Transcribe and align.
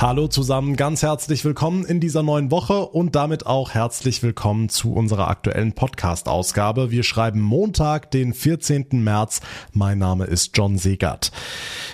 Hallo 0.00 0.28
zusammen, 0.28 0.76
ganz 0.76 1.02
herzlich 1.02 1.44
willkommen 1.44 1.84
in 1.84 2.00
dieser 2.00 2.22
neuen 2.22 2.50
Woche 2.50 2.86
und 2.86 3.14
damit 3.14 3.44
auch 3.44 3.72
herzlich 3.72 4.22
willkommen 4.22 4.70
zu 4.70 4.94
unserer 4.94 5.28
aktuellen 5.28 5.74
Podcast-Ausgabe. 5.74 6.90
Wir 6.90 7.02
schreiben 7.02 7.42
Montag, 7.42 8.10
den 8.10 8.32
14. 8.32 8.86
März. 8.92 9.42
Mein 9.74 9.98
Name 9.98 10.24
ist 10.24 10.56
John 10.56 10.78
Segert. 10.78 11.32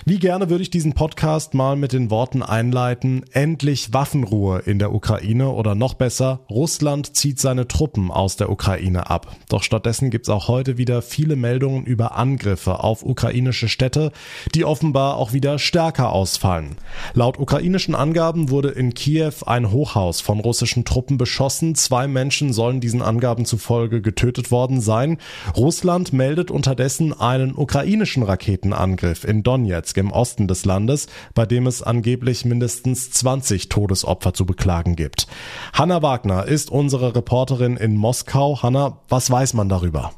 Wie 0.05 0.19
gerne 0.19 0.49
würde 0.49 0.61
ich 0.61 0.69
diesen 0.69 0.93
Podcast 0.93 1.53
mal 1.53 1.75
mit 1.75 1.91
den 1.91 2.09
Worten 2.09 2.43
einleiten, 2.43 3.25
endlich 3.33 3.91
Waffenruhe 3.91 4.59
in 4.59 4.79
der 4.79 4.93
Ukraine 4.93 5.49
oder 5.49 5.75
noch 5.75 5.95
besser, 5.95 6.39
Russland 6.49 7.17
zieht 7.17 7.41
seine 7.41 7.67
Truppen 7.67 8.09
aus 8.09 8.37
der 8.37 8.49
Ukraine 8.49 9.09
ab. 9.09 9.35
Doch 9.49 9.63
stattdessen 9.63 10.11
gibt 10.11 10.27
es 10.27 10.29
auch 10.29 10.47
heute 10.47 10.77
wieder 10.77 11.01
viele 11.01 11.35
Meldungen 11.35 11.83
über 11.83 12.15
Angriffe 12.15 12.85
auf 12.85 13.03
ukrainische 13.03 13.67
Städte, 13.67 14.13
die 14.55 14.63
offenbar 14.63 15.17
auch 15.17 15.33
wieder 15.33 15.59
stärker 15.59 16.13
ausfallen. 16.13 16.77
Laut 17.13 17.37
ukrainischen 17.37 17.96
Angaben 17.97 18.49
wurde 18.49 18.69
in 18.69 18.93
Kiew 18.93 19.33
ein 19.45 19.71
Hochhaus 19.71 20.21
von 20.21 20.39
russischen 20.39 20.85
Truppen 20.85 21.17
beschossen. 21.17 21.75
Zwei 21.75 22.07
Menschen 22.07 22.53
sollen 22.53 22.79
diesen 22.79 23.01
Angaben 23.01 23.45
zufolge 23.45 24.01
getötet 24.01 24.51
worden 24.51 24.79
sein. 24.79 25.17
Russland 25.55 26.13
meldet 26.13 26.51
unterdessen 26.51 27.11
einen 27.11 27.55
ukrainischen 27.55 28.23
Raketenangriff 28.23 29.23
in 29.23 29.43
Donetsk 29.43 29.97
im 29.97 30.11
Osten 30.11 30.47
des 30.47 30.65
Landes, 30.65 31.07
bei 31.33 31.45
dem 31.45 31.67
es 31.67 31.83
angeblich 31.83 32.45
mindestens 32.45 33.11
20 33.11 33.69
Todesopfer 33.69 34.33
zu 34.33 34.45
beklagen 34.45 34.95
gibt. 34.95 35.27
Hanna 35.73 36.01
Wagner 36.01 36.45
ist 36.45 36.71
unsere 36.71 37.15
Reporterin 37.15 37.77
in 37.77 37.95
Moskau. 37.95 38.61
Hanna, 38.61 39.01
was 39.09 39.29
weiß 39.29 39.53
man 39.53 39.69
darüber? 39.69 40.11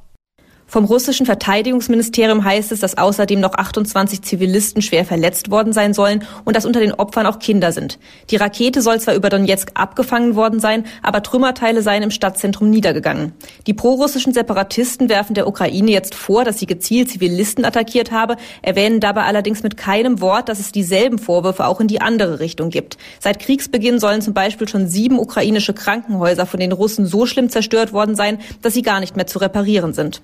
Vom 0.69 0.85
russischen 0.85 1.25
Verteidigungsministerium 1.25 2.43
heißt 2.43 2.71
es, 2.71 2.79
dass 2.79 2.95
außerdem 2.95 3.39
noch 3.39 3.55
28 3.55 4.21
Zivilisten 4.21 4.83
schwer 4.83 5.03
verletzt 5.03 5.49
worden 5.49 5.73
sein 5.73 5.95
sollen 5.95 6.23
und 6.45 6.55
dass 6.55 6.65
unter 6.65 6.79
den 6.79 6.93
Opfern 6.93 7.25
auch 7.25 7.39
Kinder 7.39 7.71
sind. 7.71 7.97
Die 8.29 8.35
Rakete 8.35 8.83
soll 8.83 8.99
zwar 8.99 9.15
über 9.15 9.29
Donetsk 9.29 9.71
abgefangen 9.73 10.35
worden 10.35 10.59
sein, 10.59 10.85
aber 11.01 11.23
Trümmerteile 11.23 11.81
seien 11.81 12.03
im 12.03 12.11
Stadtzentrum 12.11 12.69
niedergegangen. 12.69 13.33
Die 13.65 13.73
prorussischen 13.73 14.31
Separatisten 14.31 15.09
werfen 15.09 15.33
der 15.33 15.47
Ukraine 15.47 15.89
jetzt 15.89 16.13
vor, 16.13 16.43
dass 16.43 16.59
sie 16.59 16.67
gezielt 16.67 17.09
Zivilisten 17.09 17.65
attackiert 17.65 18.11
habe, 18.11 18.37
erwähnen 18.61 18.99
dabei 18.99 19.23
allerdings 19.23 19.63
mit 19.63 19.75
keinem 19.75 20.21
Wort, 20.21 20.49
dass 20.49 20.59
es 20.59 20.71
dieselben 20.71 21.17
Vorwürfe 21.17 21.65
auch 21.65 21.79
in 21.79 21.87
die 21.87 22.01
andere 22.01 22.39
Richtung 22.39 22.69
gibt. 22.69 22.99
Seit 23.19 23.39
Kriegsbeginn 23.39 23.99
sollen 23.99 24.21
zum 24.21 24.35
Beispiel 24.35 24.67
schon 24.67 24.87
sieben 24.87 25.17
ukrainische 25.17 25.73
Krankenhäuser 25.73 26.45
von 26.45 26.59
den 26.59 26.73
Russen 26.73 27.07
so 27.07 27.25
schlimm 27.25 27.49
zerstört 27.49 27.91
worden 27.91 28.15
sein, 28.15 28.37
dass 28.61 28.75
sie 28.75 28.83
gar 28.83 28.99
nicht 28.99 29.15
mehr 29.15 29.25
zu 29.25 29.39
reparieren 29.39 29.93
sind. 29.93 30.21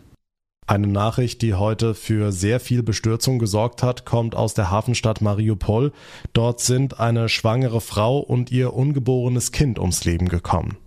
Eine 0.67 0.87
Nachricht, 0.87 1.43
die 1.43 1.53
heute 1.53 1.93
für 1.93 2.31
sehr 2.31 2.59
viel 2.59 2.81
Bestürzung 2.81 3.37
gesorgt 3.37 3.83
hat, 3.83 4.03
kommt 4.03 4.35
aus 4.35 4.55
der 4.55 4.71
Hafenstadt 4.71 5.21
Mariupol. 5.21 5.91
Dort 6.33 6.59
sind 6.59 6.99
eine 6.99 7.29
schwangere 7.29 7.81
Frau 7.81 8.17
und 8.17 8.51
ihr 8.51 8.73
ungeborenes 8.73 9.51
Kind 9.51 9.77
ums 9.77 10.05
Leben 10.05 10.27
gekommen. 10.27 10.77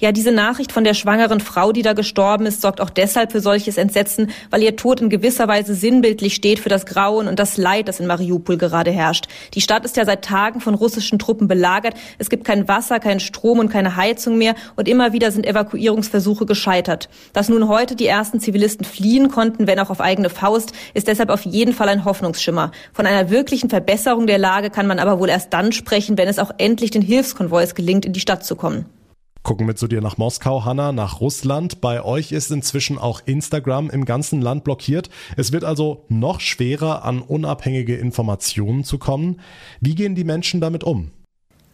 Ja, 0.00 0.12
diese 0.12 0.32
Nachricht 0.32 0.72
von 0.72 0.82
der 0.82 0.94
schwangeren 0.94 1.40
Frau, 1.40 1.72
die 1.72 1.82
da 1.82 1.92
gestorben 1.92 2.46
ist, 2.46 2.62
sorgt 2.62 2.80
auch 2.80 2.88
deshalb 2.88 3.32
für 3.32 3.40
solches 3.40 3.76
Entsetzen, 3.76 4.30
weil 4.48 4.62
ihr 4.62 4.74
Tod 4.74 5.02
in 5.02 5.10
gewisser 5.10 5.46
Weise 5.46 5.74
sinnbildlich 5.74 6.34
steht 6.34 6.58
für 6.58 6.70
das 6.70 6.86
Grauen 6.86 7.28
und 7.28 7.38
das 7.38 7.58
Leid, 7.58 7.86
das 7.86 8.00
in 8.00 8.06
Mariupol 8.06 8.56
gerade 8.56 8.90
herrscht. 8.90 9.26
Die 9.52 9.60
Stadt 9.60 9.84
ist 9.84 9.98
ja 9.98 10.06
seit 10.06 10.24
Tagen 10.24 10.60
von 10.60 10.74
russischen 10.74 11.18
Truppen 11.18 11.48
belagert. 11.48 11.94
Es 12.16 12.30
gibt 12.30 12.44
kein 12.44 12.66
Wasser, 12.66 12.98
keinen 12.98 13.20
Strom 13.20 13.58
und 13.58 13.68
keine 13.68 13.96
Heizung 13.96 14.38
mehr 14.38 14.54
und 14.74 14.88
immer 14.88 15.12
wieder 15.12 15.30
sind 15.32 15.46
Evakuierungsversuche 15.46 16.46
gescheitert. 16.46 17.10
Dass 17.34 17.50
nun 17.50 17.68
heute 17.68 17.94
die 17.94 18.06
ersten 18.06 18.40
Zivilisten 18.40 18.86
fliehen 18.86 19.28
konnten, 19.28 19.66
wenn 19.66 19.80
auch 19.80 19.90
auf 19.90 20.00
eigene 20.00 20.30
Faust, 20.30 20.72
ist 20.94 21.08
deshalb 21.08 21.28
auf 21.28 21.44
jeden 21.44 21.74
Fall 21.74 21.90
ein 21.90 22.06
Hoffnungsschimmer. 22.06 22.70
Von 22.94 23.04
einer 23.04 23.28
wirklichen 23.28 23.68
Verbesserung 23.68 24.26
der 24.26 24.38
Lage 24.38 24.70
kann 24.70 24.86
man 24.86 24.98
aber 24.98 25.20
wohl 25.20 25.28
erst 25.28 25.52
dann 25.52 25.72
sprechen, 25.72 26.16
wenn 26.16 26.28
es 26.28 26.38
auch 26.38 26.52
endlich 26.56 26.90
den 26.90 27.02
Hilfskonvois 27.02 27.74
gelingt, 27.74 28.06
in 28.06 28.14
die 28.14 28.20
Stadt 28.20 28.44
zu 28.46 28.56
kommen. 28.56 28.86
Gucken 29.42 29.66
wir 29.66 29.74
zu 29.74 29.88
dir 29.88 30.02
nach 30.02 30.18
Moskau, 30.18 30.64
Hanna, 30.66 30.92
nach 30.92 31.20
Russland. 31.20 31.80
Bei 31.80 32.04
euch 32.04 32.30
ist 32.30 32.50
inzwischen 32.50 32.98
auch 32.98 33.22
Instagram 33.24 33.88
im 33.88 34.04
ganzen 34.04 34.42
Land 34.42 34.64
blockiert. 34.64 35.08
Es 35.36 35.50
wird 35.50 35.64
also 35.64 36.04
noch 36.08 36.40
schwerer, 36.40 37.04
an 37.04 37.22
unabhängige 37.22 37.96
Informationen 37.96 38.84
zu 38.84 38.98
kommen. 38.98 39.40
Wie 39.80 39.94
gehen 39.94 40.14
die 40.14 40.24
Menschen 40.24 40.60
damit 40.60 40.84
um? 40.84 41.10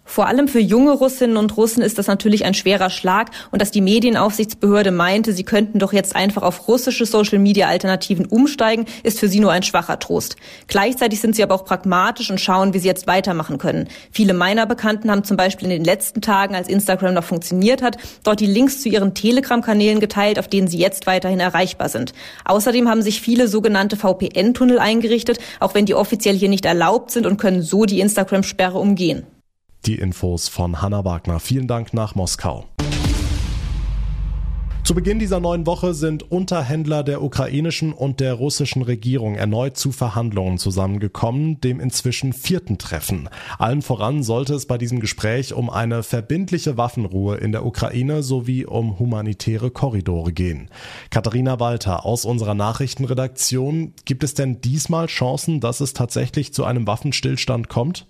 Vor 0.07 0.29
allem 0.29 0.49
für 0.49 0.61
junge 0.61 0.93
Russinnen 0.93 1.37
und 1.37 1.57
Russen 1.57 1.83
ist 1.83 1.99
das 1.99 2.07
natürlich 2.07 2.45
ein 2.45 2.55
schwerer 2.55 2.91
Schlag 2.91 3.31
und 3.51 3.61
dass 3.61 3.73
die 3.73 3.81
Medienaufsichtsbehörde 3.81 4.93
meinte, 4.93 5.33
sie 5.33 5.43
könnten 5.43 5.81
doch 5.81 5.93
jetzt 5.93 6.15
einfach 6.15 6.43
auf 6.43 6.69
russische 6.69 7.05
Social-Media-Alternativen 7.05 8.25
umsteigen, 8.27 8.87
ist 9.03 9.19
für 9.19 9.29
sie 9.29 9.41
nur 9.41 9.53
ein 9.53 9.65
schwacher 9.65 9.99
Trost. 9.99 10.37
Gleichzeitig 10.69 11.21
sind 11.21 11.35
sie 11.35 11.43
aber 11.43 11.57
auch 11.57 11.65
pragmatisch 11.65 12.31
und 12.31 12.41
schauen, 12.41 12.73
wie 12.73 12.79
sie 12.79 12.89
jetzt 12.89 13.07
weitermachen 13.07 13.59
können. 13.59 13.89
Viele 14.13 14.33
meiner 14.33 14.65
Bekannten 14.65 15.11
haben 15.11 15.25
zum 15.25 15.37
Beispiel 15.37 15.67
in 15.67 15.75
den 15.75 15.85
letzten 15.85 16.23
Tagen, 16.23 16.55
als 16.55 16.69
Instagram 16.69 17.15
noch 17.15 17.25
funktioniert 17.25 17.83
hat, 17.83 17.99
dort 18.23 18.41
die 18.41 18.47
Links 18.47 18.81
zu 18.81 18.89
ihren 18.89 19.13
Telegram-Kanälen 19.13 20.01
geteilt, 20.01 20.39
auf 20.39 20.49
denen 20.49 20.69
sie 20.69 20.79
jetzt 20.79 21.07
weiterhin 21.07 21.41
erreichbar 21.41 21.89
sind. 21.89 22.15
Außerdem 22.45 22.89
haben 22.89 23.03
sich 23.03 23.21
viele 23.21 23.49
sogenannte 23.49 23.97
VPN-Tunnel 23.97 24.79
eingerichtet, 24.79 25.39
auch 25.59 25.75
wenn 25.75 25.85
die 25.85 25.95
offiziell 25.95 26.37
hier 26.37 26.49
nicht 26.49 26.65
erlaubt 26.65 27.11
sind 27.11 27.27
und 27.27 27.39
können 27.39 27.63
so 27.63 27.85
die 27.85 28.01
Instagram-Sperre 28.01 28.79
umgehen. 28.79 29.27
Die 29.87 29.95
Infos 29.95 30.49
von 30.49 30.83
Hanna 30.83 31.05
Wagner. 31.05 31.39
Vielen 31.39 31.69
Dank 31.69 31.95
nach 31.95 32.17
Moskau. 32.17 32.65
Zu 34.83 34.95
Beginn 34.95 35.19
dieser 35.21 35.39
neuen 35.39 35.67
Woche 35.67 35.95
sind 35.95 36.31
Unterhändler 36.31 37.05
der 37.05 37.23
ukrainischen 37.23 37.93
und 37.93 38.19
der 38.19 38.35
russischen 38.35 38.83
Regierung 38.83 39.37
erneut 39.37 39.77
zu 39.77 39.93
Verhandlungen 39.93 40.59
zusammengekommen, 40.59 41.61
dem 41.61 41.79
inzwischen 41.79 42.33
vierten 42.33 42.79
Treffen. 42.79 43.29
Allen 43.59 43.83
voran 43.83 44.25
sollte 44.25 44.55
es 44.55 44.67
bei 44.67 44.79
diesem 44.79 44.99
Gespräch 44.99 45.55
um 45.55 45.71
eine 45.71 46.03
verbindliche 46.03 46.77
Waffenruhe 46.77 47.37
in 47.37 47.53
der 47.53 47.65
Ukraine 47.67 48.25
sowie 48.25 48.65
um 48.65 48.99
humanitäre 48.99 49.71
Korridore 49.71 50.33
gehen. 50.33 50.69
Katharina 51.11 51.61
Walter 51.61 52.07
aus 52.07 52.25
unserer 52.25 52.55
Nachrichtenredaktion, 52.55 53.93
gibt 54.05 54.25
es 54.25 54.35
denn 54.35 54.61
diesmal 54.61 55.07
Chancen, 55.07 55.61
dass 55.61 55.81
es 55.81 55.95
tatsächlich 55.95 56.53
zu 56.53 56.65
einem 56.65 56.87
Waffenstillstand 56.87 57.69
kommt? 57.69 58.07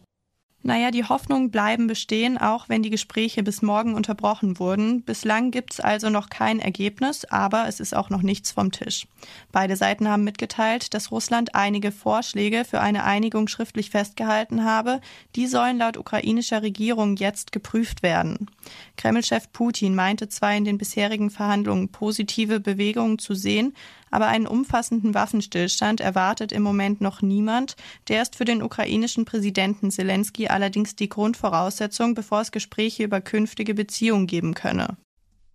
Naja, 0.66 0.91
die 0.91 1.04
Hoffnungen 1.04 1.53
bleiben 1.53 1.87
bestehen, 1.87 2.38
auch 2.38 2.69
wenn 2.69 2.82
die 2.82 2.91
Gespräche 2.91 3.44
bis 3.44 3.62
morgen 3.62 3.94
unterbrochen 3.94 4.59
wurden. 4.59 5.03
Bislang 5.03 5.53
gibt 5.53 5.75
es 5.75 5.78
also 5.78 6.10
noch 6.10 6.28
kein 6.28 6.59
Ergebnis, 6.59 7.25
aber 7.25 7.69
es 7.69 7.78
ist 7.78 7.94
auch 7.94 8.10
noch 8.10 8.22
nichts 8.22 8.50
vom 8.50 8.72
Tisch. 8.72 9.06
Beide 9.53 9.77
Seiten 9.77 10.09
haben 10.09 10.25
mitgeteilt, 10.25 10.93
dass 10.93 11.12
Russland 11.12 11.54
einige 11.54 11.93
Vorschläge 11.93 12.65
für 12.65 12.81
eine 12.81 13.04
Einigung 13.04 13.47
schriftlich 13.47 13.91
festgehalten 13.91 14.65
habe. 14.65 15.00
Die 15.37 15.47
sollen 15.47 15.78
laut 15.78 15.97
ukrainischer 15.97 16.62
Regierung 16.62 17.15
jetzt 17.15 17.53
geprüft 17.53 18.03
werden. 18.03 18.50
Kreml-Chef 18.97 19.53
Putin 19.53 19.94
meinte 19.94 20.28
zwar 20.28 20.56
in 20.56 20.65
den 20.65 20.78
bisherigen 20.78 21.31
Verhandlungen 21.31 21.91
positive 21.91 22.59
Bewegungen 22.59 23.21
zu 23.21 23.34
sehen, 23.34 23.72
aber 24.10 24.26
einen 24.26 24.46
umfassenden 24.46 25.14
Waffenstillstand 25.14 26.00
erwartet 26.00 26.52
im 26.52 26.62
Moment 26.62 27.00
noch 27.00 27.22
niemand. 27.22 27.76
Der 28.08 28.22
ist 28.22 28.36
für 28.36 28.44
den 28.44 28.62
ukrainischen 28.62 29.24
Präsidenten 29.24 29.90
Zelensky 29.90 30.48
allerdings 30.48 30.96
die 30.96 31.08
Grundvoraussetzung, 31.08 32.14
bevor 32.14 32.40
es 32.40 32.52
Gespräche 32.52 33.04
über 33.04 33.20
künftige 33.20 33.74
Beziehungen 33.74 34.26
geben 34.26 34.54
könne. 34.54 34.96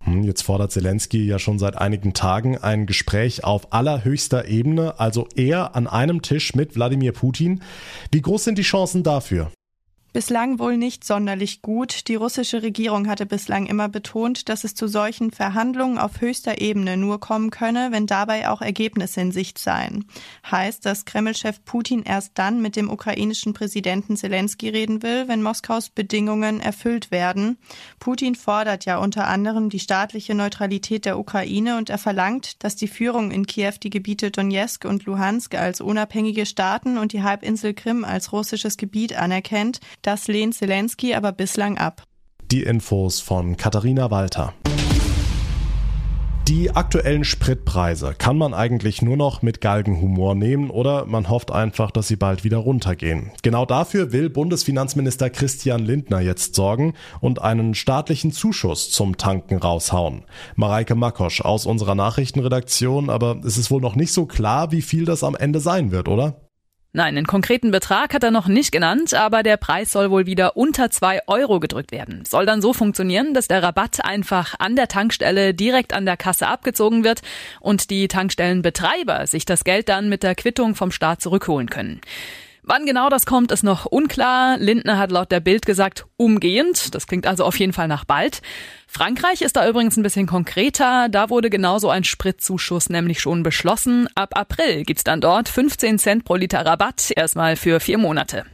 Hm, 0.04 0.24
jetzt 0.24 0.42
fordert 0.42 0.72
Zelensky 0.72 1.24
ja 1.24 1.38
schon 1.38 1.58
seit 1.58 1.76
einigen 1.76 2.12
Tagen 2.12 2.58
ein 2.58 2.86
Gespräch 2.86 3.44
auf 3.44 3.72
allerhöchster 3.72 4.48
Ebene, 4.48 4.98
also 4.98 5.28
er 5.36 5.76
an 5.76 5.86
einem 5.86 6.22
Tisch 6.22 6.54
mit 6.54 6.74
Wladimir 6.74 7.12
Putin. 7.12 7.62
Wie 8.10 8.20
groß 8.20 8.44
sind 8.44 8.58
die 8.58 8.62
Chancen 8.62 9.02
dafür? 9.02 9.52
Bislang 10.12 10.58
wohl 10.58 10.76
nicht 10.76 11.04
sonderlich 11.04 11.62
gut. 11.62 12.06
Die 12.08 12.16
russische 12.16 12.62
Regierung 12.62 13.08
hatte 13.08 13.24
bislang 13.24 13.64
immer 13.64 13.88
betont, 13.88 14.50
dass 14.50 14.62
es 14.62 14.74
zu 14.74 14.86
solchen 14.86 15.30
Verhandlungen 15.30 15.96
auf 15.96 16.20
höchster 16.20 16.60
Ebene 16.60 16.98
nur 16.98 17.18
kommen 17.18 17.48
könne, 17.48 17.92
wenn 17.92 18.06
dabei 18.06 18.50
auch 18.50 18.60
Ergebnisse 18.60 19.22
in 19.22 19.32
Sicht 19.32 19.58
seien. 19.58 20.04
Heißt, 20.50 20.84
dass 20.84 21.06
Kreml-Chef 21.06 21.64
Putin 21.64 22.02
erst 22.02 22.32
dann 22.34 22.60
mit 22.60 22.76
dem 22.76 22.90
ukrainischen 22.90 23.54
Präsidenten 23.54 24.18
Zelensky 24.18 24.68
reden 24.68 25.02
will, 25.02 25.28
wenn 25.28 25.42
Moskaus 25.42 25.88
Bedingungen 25.88 26.60
erfüllt 26.60 27.10
werden. 27.10 27.56
Putin 27.98 28.34
fordert 28.34 28.84
ja 28.84 28.98
unter 28.98 29.28
anderem 29.28 29.70
die 29.70 29.80
staatliche 29.80 30.34
Neutralität 30.34 31.06
der 31.06 31.18
Ukraine 31.18 31.78
und 31.78 31.88
er 31.88 31.96
verlangt, 31.96 32.62
dass 32.62 32.76
die 32.76 32.88
Führung 32.88 33.30
in 33.30 33.46
Kiew 33.46 33.76
die 33.82 33.88
Gebiete 33.88 34.30
Donetsk 34.30 34.84
und 34.84 35.06
Luhansk 35.06 35.54
als 35.54 35.80
unabhängige 35.80 36.44
Staaten 36.44 36.98
und 36.98 37.14
die 37.14 37.22
Halbinsel 37.22 37.72
Krim 37.72 38.04
als 38.04 38.30
russisches 38.32 38.76
Gebiet 38.76 39.16
anerkennt. 39.16 39.80
Das 40.02 40.26
lehnt 40.26 40.54
Zelensky 40.54 41.14
aber 41.14 41.30
bislang 41.30 41.78
ab. 41.78 42.02
Die 42.50 42.64
Infos 42.64 43.20
von 43.20 43.56
Katharina 43.56 44.10
Walter. 44.10 44.52
Die 46.48 46.72
aktuellen 46.72 47.22
Spritpreise 47.22 48.12
kann 48.18 48.36
man 48.36 48.52
eigentlich 48.52 49.00
nur 49.00 49.16
noch 49.16 49.42
mit 49.42 49.60
Galgenhumor 49.60 50.34
nehmen 50.34 50.70
oder 50.70 51.06
man 51.06 51.30
hofft 51.30 51.52
einfach, 51.52 51.92
dass 51.92 52.08
sie 52.08 52.16
bald 52.16 52.42
wieder 52.42 52.58
runtergehen. 52.58 53.30
Genau 53.42 53.64
dafür 53.64 54.10
will 54.10 54.28
Bundesfinanzminister 54.28 55.30
Christian 55.30 55.84
Lindner 55.84 56.20
jetzt 56.20 56.56
sorgen 56.56 56.94
und 57.20 57.40
einen 57.40 57.74
staatlichen 57.74 58.32
Zuschuss 58.32 58.90
zum 58.90 59.16
Tanken 59.16 59.58
raushauen. 59.58 60.24
Mareike 60.56 60.96
Makosch 60.96 61.42
aus 61.42 61.64
unserer 61.64 61.94
Nachrichtenredaktion, 61.94 63.08
aber 63.08 63.40
es 63.46 63.56
ist 63.56 63.70
wohl 63.70 63.80
noch 63.80 63.94
nicht 63.94 64.12
so 64.12 64.26
klar, 64.26 64.72
wie 64.72 64.82
viel 64.82 65.04
das 65.04 65.22
am 65.22 65.36
Ende 65.36 65.60
sein 65.60 65.92
wird, 65.92 66.08
oder? 66.08 66.50
Nein, 66.94 67.16
einen 67.16 67.26
konkreten 67.26 67.70
Betrag 67.70 68.12
hat 68.12 68.22
er 68.22 68.30
noch 68.30 68.48
nicht 68.48 68.70
genannt, 68.70 69.14
aber 69.14 69.42
der 69.42 69.56
Preis 69.56 69.92
soll 69.92 70.10
wohl 70.10 70.26
wieder 70.26 70.58
unter 70.58 70.90
zwei 70.90 71.20
Euro 71.26 71.58
gedrückt 71.58 71.90
werden. 71.90 72.26
Soll 72.26 72.44
dann 72.44 72.60
so 72.60 72.74
funktionieren, 72.74 73.32
dass 73.32 73.48
der 73.48 73.62
Rabatt 73.62 74.04
einfach 74.04 74.56
an 74.58 74.76
der 74.76 74.88
Tankstelle 74.88 75.54
direkt 75.54 75.94
an 75.94 76.04
der 76.04 76.18
Kasse 76.18 76.48
abgezogen 76.48 77.02
wird 77.02 77.22
und 77.60 77.88
die 77.88 78.08
Tankstellenbetreiber 78.08 79.26
sich 79.26 79.46
das 79.46 79.64
Geld 79.64 79.88
dann 79.88 80.10
mit 80.10 80.22
der 80.22 80.34
Quittung 80.34 80.74
vom 80.74 80.90
Staat 80.90 81.22
zurückholen 81.22 81.70
können. 81.70 82.02
Wann 82.64 82.86
genau 82.86 83.08
das 83.08 83.26
kommt, 83.26 83.50
ist 83.50 83.64
noch 83.64 83.86
unklar. 83.86 84.56
Lindner 84.56 84.96
hat 84.96 85.10
laut 85.10 85.32
der 85.32 85.40
Bild 85.40 85.66
gesagt, 85.66 86.06
umgehend. 86.16 86.94
Das 86.94 87.08
klingt 87.08 87.26
also 87.26 87.44
auf 87.44 87.58
jeden 87.58 87.72
Fall 87.72 87.88
nach 87.88 88.04
bald. 88.04 88.40
Frankreich 88.86 89.42
ist 89.42 89.56
da 89.56 89.68
übrigens 89.68 89.96
ein 89.96 90.04
bisschen 90.04 90.28
konkreter. 90.28 91.08
Da 91.08 91.28
wurde 91.28 91.50
genauso 91.50 91.90
ein 91.90 92.04
Spritzuschuss 92.04 92.88
nämlich 92.88 93.20
schon 93.20 93.42
beschlossen. 93.42 94.06
Ab 94.14 94.38
April 94.38 94.84
gibt's 94.84 95.02
dann 95.02 95.20
dort 95.20 95.48
15 95.48 95.98
Cent 95.98 96.24
pro 96.24 96.36
Liter 96.36 96.64
Rabatt, 96.64 97.10
erstmal 97.16 97.56
für 97.56 97.80
vier 97.80 97.98
Monate. 97.98 98.44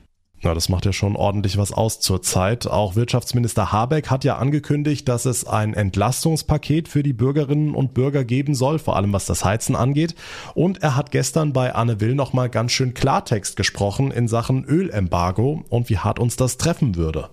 Na, 0.41 0.55
das 0.55 0.69
macht 0.69 0.85
ja 0.87 0.93
schon 0.93 1.17
ordentlich 1.17 1.59
was 1.59 1.73
aus 1.73 1.99
zurzeit. 1.99 2.69
Auch 2.69 2.95
Wirtschaftsminister 2.95 3.73
Habeck 3.73 4.09
hat 4.09 4.23
ja 4.23 4.37
angekündigt, 4.37 5.09
dass 5.09 5.25
es 5.25 5.45
ein 5.45 5.75
Entlastungspaket 5.75 6.89
für 6.89 7.03
die 7.03 7.13
Bürgerinnen 7.13 7.75
und 7.75 7.93
Bürger 7.93 8.25
geben 8.25 8.55
soll, 8.55 8.79
vor 8.79 8.95
allem 8.95 9.13
was 9.13 9.27
das 9.27 9.45
Heizen 9.45 9.75
angeht. 9.75 10.15
Und 10.55 10.83
er 10.83 10.95
hat 10.95 11.11
gestern 11.11 11.53
bei 11.53 11.75
Anne 11.75 12.01
Will 12.01 12.15
nochmal 12.15 12.49
ganz 12.49 12.71
schön 12.71 12.95
Klartext 12.95 13.57
gesprochen 13.57 14.13
in 14.13 14.29
Sachen 14.29 14.65
Ölembargo 14.65 15.65
und 15.71 15.91
wie 15.91 15.99
hart 15.99 16.21
uns 16.21 16.37
das 16.37 16.57
treffen 16.57 16.95
würde. 16.95 17.31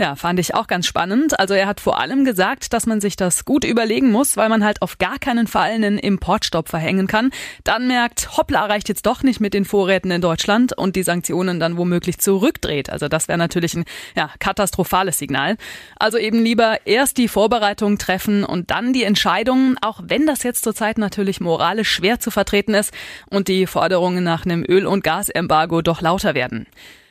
Ja, 0.00 0.14
fand 0.14 0.38
ich 0.38 0.54
auch 0.54 0.68
ganz 0.68 0.86
spannend. 0.86 1.40
Also 1.40 1.54
er 1.54 1.66
hat 1.66 1.80
vor 1.80 1.98
allem 1.98 2.24
gesagt, 2.24 2.72
dass 2.72 2.86
man 2.86 3.00
sich 3.00 3.16
das 3.16 3.44
gut 3.44 3.64
überlegen 3.64 4.12
muss, 4.12 4.36
weil 4.36 4.48
man 4.48 4.64
halt 4.64 4.80
auf 4.80 4.98
gar 4.98 5.18
keinen 5.18 5.48
Fall 5.48 5.72
einen 5.72 5.98
Importstopp 5.98 6.68
verhängen 6.68 7.08
kann. 7.08 7.32
Dann 7.64 7.88
merkt, 7.88 8.36
hoppla, 8.36 8.66
reicht 8.66 8.88
jetzt 8.88 9.06
doch 9.06 9.24
nicht 9.24 9.40
mit 9.40 9.54
den 9.54 9.64
Vorräten 9.64 10.12
in 10.12 10.20
Deutschland 10.20 10.72
und 10.72 10.94
die 10.94 11.02
Sanktionen 11.02 11.58
dann 11.58 11.76
womöglich 11.76 12.18
zurückdreht. 12.18 12.90
Also 12.90 13.08
das 13.08 13.26
wäre 13.26 13.38
natürlich 13.38 13.74
ein 13.74 13.86
ja, 14.16 14.30
katastrophales 14.38 15.18
Signal. 15.18 15.56
Also 15.98 16.16
eben 16.16 16.44
lieber 16.44 16.78
erst 16.84 17.18
die 17.18 17.26
Vorbereitung 17.26 17.98
treffen 17.98 18.44
und 18.44 18.70
dann 18.70 18.92
die 18.92 19.02
Entscheidungen, 19.02 19.78
auch 19.82 19.98
wenn 20.04 20.28
das 20.28 20.44
jetzt 20.44 20.62
zurzeit 20.62 20.98
natürlich 20.98 21.40
moralisch 21.40 21.90
schwer 21.90 22.20
zu 22.20 22.30
vertreten 22.30 22.74
ist 22.74 22.94
und 23.30 23.48
die 23.48 23.66
Forderungen 23.66 24.22
nach 24.22 24.44
einem 24.44 24.62
Öl- 24.62 24.86
und 24.86 25.02
Gasembargo 25.02 25.82
doch 25.82 26.02
lauter 26.02 26.36
werden. 26.36 26.68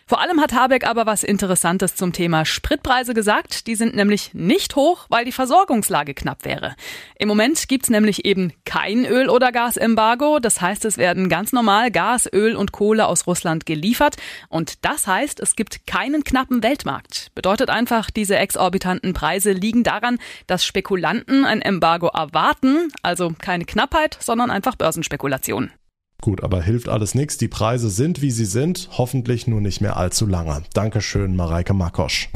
Vor 0.09 0.21
allem 0.21 0.39
hat 0.39 0.54
Habeck 0.54 0.88
aber 0.88 1.06
was 1.06 1.25
Interessantes 1.25 1.95
zum 1.95 2.13
Thema 2.13 2.45
Spritpreise 2.45 3.13
gesagt. 3.13 3.68
Die 3.68 3.75
sind 3.75 3.94
nämlich 3.94 4.33
nicht 4.33 4.77
hoch, 4.77 5.06
weil 5.09 5.25
die 5.25 5.33
Versorgungslage 5.33 6.13
knapp 6.13 6.45
wäre. 6.45 6.77
Im 7.19 7.27
Moment 7.27 7.68
gibt's 7.68 7.89
nämlich 7.89 8.24
eben 8.24 8.54
kein 8.63 9.04
Öl- 9.04 9.27
oder 9.27 9.51
Gasembargo. 9.51 10.39
Das 10.39 10.62
heißt, 10.62 10.86
es 10.86 10.98
werden 10.98 11.27
ganz 11.27 11.51
normal 11.51 11.92
Gas, 11.92 12.25
Öl 12.31 12.56
und 12.56 12.71
Kohle 12.71 13.06
aus 13.06 13.27
Russland 13.27 13.65
geliefert. 13.65 14.15
Und 14.48 14.86
das 14.86 15.07
heißt, 15.07 15.42
es 15.42 15.57
gibt 15.57 15.86
keinen 15.88 16.24
knappen 16.24 16.63
Weltmarkt. 16.63 17.31
Bedeutet 17.36 17.69
einfach, 17.69 18.10
diese 18.10 18.38
exorbitanten 18.38 19.13
Preise 19.13 19.51
liegen 19.51 19.83
daran, 19.83 20.19
dass 20.48 20.65
Spekulanten 20.65 21.44
ein 21.44 21.62
Embargo 21.62 22.07
erwarten. 22.07 22.94
Also 23.03 23.33
keine 23.38 23.65
Knappheit, 23.65 24.18
sondern 24.21 24.51
einfach 24.51 24.77
Börsenspekulation. 24.77 25.71
Gut, 26.21 26.43
aber 26.43 26.63
hilft 26.63 26.89
alles 26.89 27.13
nichts. 27.13 27.37
Die 27.37 27.47
Preise 27.47 27.89
sind, 27.89 28.21
wie 28.21 28.31
sie 28.31 28.45
sind. 28.45 28.89
Hoffentlich 28.97 29.45
nur 29.45 29.61
nicht 29.61 29.81
mehr 29.81 29.97
allzu 29.97 30.25
lange. 30.25 30.63
Dankeschön, 30.73 31.35
Mareike 31.35 31.73
Makosch. 31.75 32.29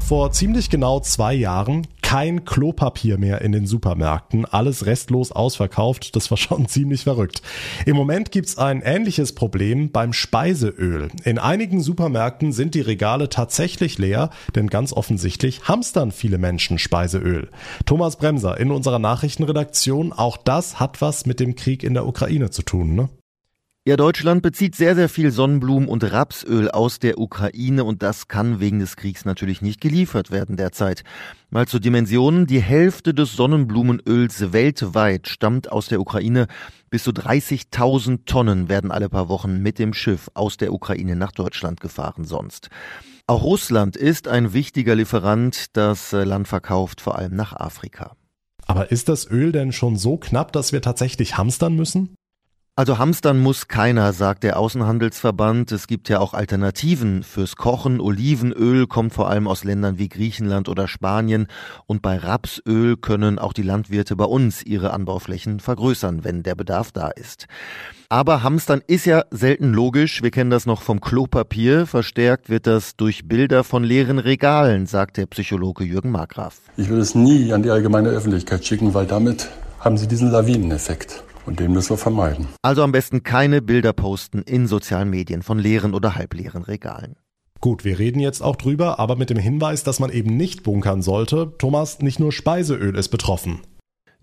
Vor 0.00 0.32
ziemlich 0.32 0.68
genau 0.68 0.98
zwei 1.00 1.32
Jahren 1.32 1.86
kein 2.12 2.44
Klopapier 2.44 3.16
mehr 3.16 3.40
in 3.40 3.52
den 3.52 3.66
Supermärkten, 3.66 4.44
alles 4.44 4.84
restlos 4.84 5.32
ausverkauft, 5.32 6.14
das 6.14 6.30
war 6.30 6.36
schon 6.36 6.68
ziemlich 6.68 7.04
verrückt. 7.04 7.40
Im 7.86 7.96
Moment 7.96 8.30
gibt's 8.30 8.58
ein 8.58 8.82
ähnliches 8.82 9.34
Problem 9.34 9.90
beim 9.92 10.12
Speiseöl. 10.12 11.08
In 11.24 11.38
einigen 11.38 11.80
Supermärkten 11.80 12.52
sind 12.52 12.74
die 12.74 12.82
Regale 12.82 13.30
tatsächlich 13.30 13.96
leer, 13.96 14.28
denn 14.54 14.66
ganz 14.66 14.92
offensichtlich 14.92 15.62
hamstern 15.68 16.12
viele 16.12 16.36
Menschen 16.36 16.78
Speiseöl. 16.78 17.48
Thomas 17.86 18.16
Bremser 18.16 18.60
in 18.60 18.72
unserer 18.72 18.98
Nachrichtenredaktion, 18.98 20.12
auch 20.12 20.36
das 20.36 20.78
hat 20.78 21.00
was 21.00 21.24
mit 21.24 21.40
dem 21.40 21.54
Krieg 21.54 21.82
in 21.82 21.94
der 21.94 22.06
Ukraine 22.06 22.50
zu 22.50 22.60
tun, 22.60 22.94
ne? 22.94 23.08
Ja, 23.84 23.96
Deutschland 23.96 24.42
bezieht 24.42 24.76
sehr, 24.76 24.94
sehr 24.94 25.08
viel 25.08 25.32
Sonnenblumen 25.32 25.88
und 25.88 26.04
Rapsöl 26.04 26.70
aus 26.70 27.00
der 27.00 27.18
Ukraine 27.18 27.82
und 27.82 28.04
das 28.04 28.28
kann 28.28 28.60
wegen 28.60 28.78
des 28.78 28.94
Kriegs 28.94 29.24
natürlich 29.24 29.60
nicht 29.60 29.80
geliefert 29.80 30.30
werden 30.30 30.56
derzeit. 30.56 31.02
Mal 31.50 31.66
zu 31.66 31.80
Dimensionen, 31.80 32.46
die 32.46 32.62
Hälfte 32.62 33.12
des 33.12 33.32
Sonnenblumenöls 33.32 34.52
weltweit 34.52 35.26
stammt 35.26 35.72
aus 35.72 35.88
der 35.88 36.00
Ukraine. 36.00 36.46
Bis 36.90 37.02
zu 37.02 37.10
30.000 37.10 38.20
Tonnen 38.24 38.68
werden 38.68 38.92
alle 38.92 39.08
paar 39.08 39.28
Wochen 39.28 39.60
mit 39.62 39.80
dem 39.80 39.94
Schiff 39.94 40.30
aus 40.34 40.56
der 40.56 40.72
Ukraine 40.72 41.16
nach 41.16 41.32
Deutschland 41.32 41.80
gefahren 41.80 42.24
sonst. 42.24 42.68
Auch 43.26 43.42
Russland 43.42 43.96
ist 43.96 44.28
ein 44.28 44.52
wichtiger 44.52 44.94
Lieferant. 44.94 45.76
Das 45.76 46.12
Land 46.12 46.46
verkauft 46.46 47.00
vor 47.00 47.18
allem 47.18 47.34
nach 47.34 47.52
Afrika. 47.52 48.14
Aber 48.64 48.92
ist 48.92 49.08
das 49.08 49.28
Öl 49.28 49.50
denn 49.50 49.72
schon 49.72 49.96
so 49.96 50.18
knapp, 50.18 50.52
dass 50.52 50.72
wir 50.72 50.82
tatsächlich 50.82 51.36
hamstern 51.36 51.74
müssen? 51.74 52.14
Also 52.74 52.96
hamstern 52.96 53.38
muss 53.38 53.68
keiner, 53.68 54.14
sagt 54.14 54.44
der 54.44 54.58
Außenhandelsverband. 54.58 55.72
Es 55.72 55.86
gibt 55.86 56.08
ja 56.08 56.20
auch 56.20 56.32
Alternativen 56.32 57.22
fürs 57.22 57.56
Kochen. 57.56 58.00
Olivenöl 58.00 58.86
kommt 58.86 59.12
vor 59.12 59.28
allem 59.28 59.46
aus 59.46 59.62
Ländern 59.62 59.98
wie 59.98 60.08
Griechenland 60.08 60.70
oder 60.70 60.88
Spanien. 60.88 61.48
Und 61.84 62.00
bei 62.00 62.16
Rapsöl 62.16 62.96
können 62.96 63.38
auch 63.38 63.52
die 63.52 63.62
Landwirte 63.62 64.16
bei 64.16 64.24
uns 64.24 64.62
ihre 64.62 64.94
Anbauflächen 64.94 65.60
vergrößern, 65.60 66.24
wenn 66.24 66.42
der 66.42 66.54
Bedarf 66.54 66.92
da 66.92 67.08
ist. 67.08 67.44
Aber 68.08 68.42
Hamstern 68.42 68.80
ist 68.86 69.04
ja 69.04 69.24
selten 69.30 69.74
logisch. 69.74 70.22
Wir 70.22 70.30
kennen 70.30 70.50
das 70.50 70.64
noch 70.64 70.80
vom 70.80 71.02
Klopapier. 71.02 71.86
Verstärkt 71.86 72.48
wird 72.48 72.66
das 72.66 72.96
durch 72.96 73.28
Bilder 73.28 73.64
von 73.64 73.84
leeren 73.84 74.18
Regalen, 74.18 74.86
sagt 74.86 75.18
der 75.18 75.26
Psychologe 75.26 75.84
Jürgen 75.84 76.10
Markgraf. 76.10 76.56
Ich 76.78 76.88
würde 76.88 77.02
es 77.02 77.14
nie 77.14 77.52
an 77.52 77.62
die 77.62 77.68
allgemeine 77.68 78.08
Öffentlichkeit 78.08 78.64
schicken, 78.64 78.94
weil 78.94 79.04
damit 79.04 79.50
haben 79.78 79.98
Sie 79.98 80.08
diesen 80.08 80.30
Lawineneffekt. 80.30 81.22
Und 81.46 81.60
den 81.60 81.72
müssen 81.72 81.90
wir 81.90 81.96
vermeiden. 81.98 82.48
Also 82.62 82.82
am 82.82 82.92
besten 82.92 83.22
keine 83.22 83.62
Bilder 83.62 83.92
posten 83.92 84.42
in 84.42 84.66
sozialen 84.66 85.10
Medien 85.10 85.42
von 85.42 85.58
leeren 85.58 85.94
oder 85.94 86.14
halbleeren 86.14 86.62
Regalen. 86.62 87.16
Gut, 87.60 87.84
wir 87.84 87.98
reden 87.98 88.18
jetzt 88.18 88.42
auch 88.42 88.56
drüber, 88.56 88.98
aber 88.98 89.14
mit 89.14 89.30
dem 89.30 89.38
Hinweis, 89.38 89.84
dass 89.84 90.00
man 90.00 90.10
eben 90.10 90.36
nicht 90.36 90.64
bunkern 90.64 91.00
sollte. 91.00 91.52
Thomas, 91.58 92.00
nicht 92.00 92.18
nur 92.18 92.32
Speiseöl 92.32 92.96
ist 92.96 93.10
betroffen. 93.10 93.60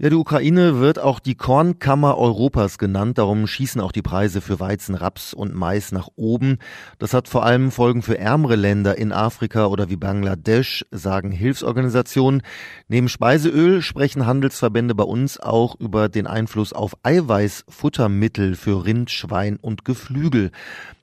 Ja, 0.02 0.10
die 0.10 0.16
Ukraine 0.16 0.80
wird 0.80 0.98
auch 0.98 1.20
die 1.20 1.36
Kornkammer 1.36 2.18
Europas 2.18 2.78
genannt. 2.78 3.18
Darum 3.18 3.48
schießen 3.48 3.82
auch 3.82 3.92
die 3.92 4.02
Preise 4.02 4.40
für 4.40 4.62
Weizen, 4.62 4.96
Raps 4.96 5.34
und 5.34 5.54
Mais 5.54 5.92
nach 5.92 6.08
oben. 6.16 6.60
Das 7.00 7.14
hat 7.14 7.28
vor 7.28 7.44
allem 7.44 7.70
Folgen 7.70 8.02
für 8.02 8.18
ärmere 8.18 8.56
Länder 8.56 8.98
in 8.98 9.12
Afrika 9.12 9.66
oder 9.66 9.90
wie 9.90 9.98
Bangladesch, 9.98 10.86
sagen 10.92 11.32
Hilfsorganisationen. 11.32 12.44
Neben 12.88 13.10
Speiseöl 13.10 13.82
sprechen 13.82 14.26
Handelsverbände 14.26 14.96
bei 14.96 15.04
uns 15.04 15.38
auch 15.38 15.78
über 15.78 16.08
den 16.08 16.28
Einfluss 16.28 16.72
auf 16.72 16.96
Eiweißfuttermittel 17.04 18.56
für 18.56 18.86
Rind, 18.86 19.12
Schwein 19.12 19.58
und 19.58 19.84
Geflügel 19.84 20.52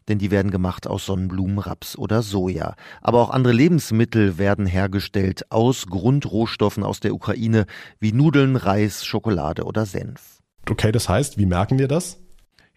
denn 0.09 0.19
die 0.19 0.31
werden 0.31 0.51
gemacht 0.51 0.87
aus 0.87 1.07
Sonnenblumen, 1.07 1.59
Raps 1.59 1.97
oder 1.97 2.23
Soja. 2.23 2.75
Aber 3.01 3.21
auch 3.21 3.31
andere 3.31 3.53
Lebensmittel 3.53 4.39
werden 4.39 4.67
hergestellt 4.67 5.51
aus 5.51 5.87
Grundrohstoffen 5.87 6.83
aus 6.83 7.01
der 7.01 7.15
Ukraine 7.15 7.67
wie 7.99 8.13
Nudeln, 8.13 8.57
Reis, 8.57 9.05
Schokolade 9.05 9.65
oder 9.65 9.87
Senf. 9.87 10.41
Okay, 10.69 10.93
das 10.93 11.09
heißt, 11.09 11.39
wie 11.39 11.47
merken 11.47 11.79
wir 11.79 11.89
das? 11.89 12.19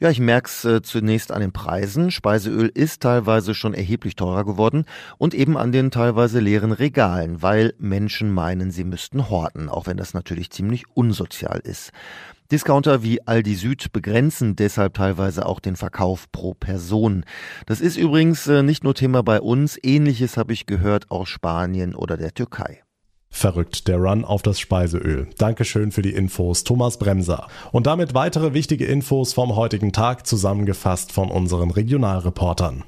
Ja, 0.02 0.10
ich 0.10 0.22
merk's 0.22 0.64
äh, 0.64 0.82
zunächst 0.82 1.34
an 1.34 1.42
den 1.42 1.52
Preisen. 1.52 2.10
Speiseöl 2.10 2.72
ist 2.74 3.02
teilweise 3.02 3.54
schon 3.54 3.74
erheblich 3.74 4.16
teurer 4.16 4.46
geworden 4.46 4.86
und 5.18 5.34
eben 5.34 5.58
an 5.58 5.74
den 5.74 5.92
teilweise 5.92 6.40
leeren 6.40 6.72
Regalen, 6.72 7.42
weil 7.42 7.74
Menschen 7.80 8.32
meinen, 8.32 8.72
sie 8.72 8.86
müssten 8.86 9.30
horten, 9.30 9.68
auch 9.68 9.88
wenn 9.88 9.98
das 9.98 10.14
natürlich 10.14 10.52
ziemlich 10.52 10.86
unsozial 10.94 11.60
ist. 11.66 11.92
Discounter 12.50 13.04
wie 13.04 13.28
Aldi 13.28 13.56
Süd 13.56 13.92
begrenzen 13.92 14.56
deshalb 14.56 14.94
teilweise 14.94 15.46
auch 15.46 15.60
den 15.60 15.76
Verkauf 15.76 16.32
pro 16.32 16.54
Person. 16.54 17.26
Das 17.66 17.82
ist 17.82 17.98
übrigens 17.98 18.48
äh, 18.48 18.64
nicht 18.64 18.86
nur 18.86 18.96
Thema 18.96 19.22
bei 19.22 19.42
uns, 19.42 19.78
ähnliches 19.84 20.38
habe 20.38 20.54
ich 20.54 20.66
gehört 20.66 21.12
aus 21.12 21.28
Spanien 21.28 21.94
oder 21.94 22.16
der 22.16 22.34
Türkei. 22.34 22.84
Verrückt, 23.32 23.88
der 23.88 23.98
Run 23.98 24.26
auf 24.26 24.42
das 24.42 24.60
Speiseöl. 24.60 25.28
Dankeschön 25.38 25.92
für 25.92 26.02
die 26.02 26.14
Infos, 26.14 26.64
Thomas 26.64 26.98
Bremser. 26.98 27.48
Und 27.72 27.88
damit 27.88 28.14
weitere 28.14 28.54
wichtige 28.54 28.86
Infos 28.86 29.34
vom 29.34 29.56
heutigen 29.56 29.94
Tag 29.94 30.28
zusammengefasst 30.28 31.12
von 31.12 31.30
unseren 31.30 31.72
Regionalreportern. 31.72 32.84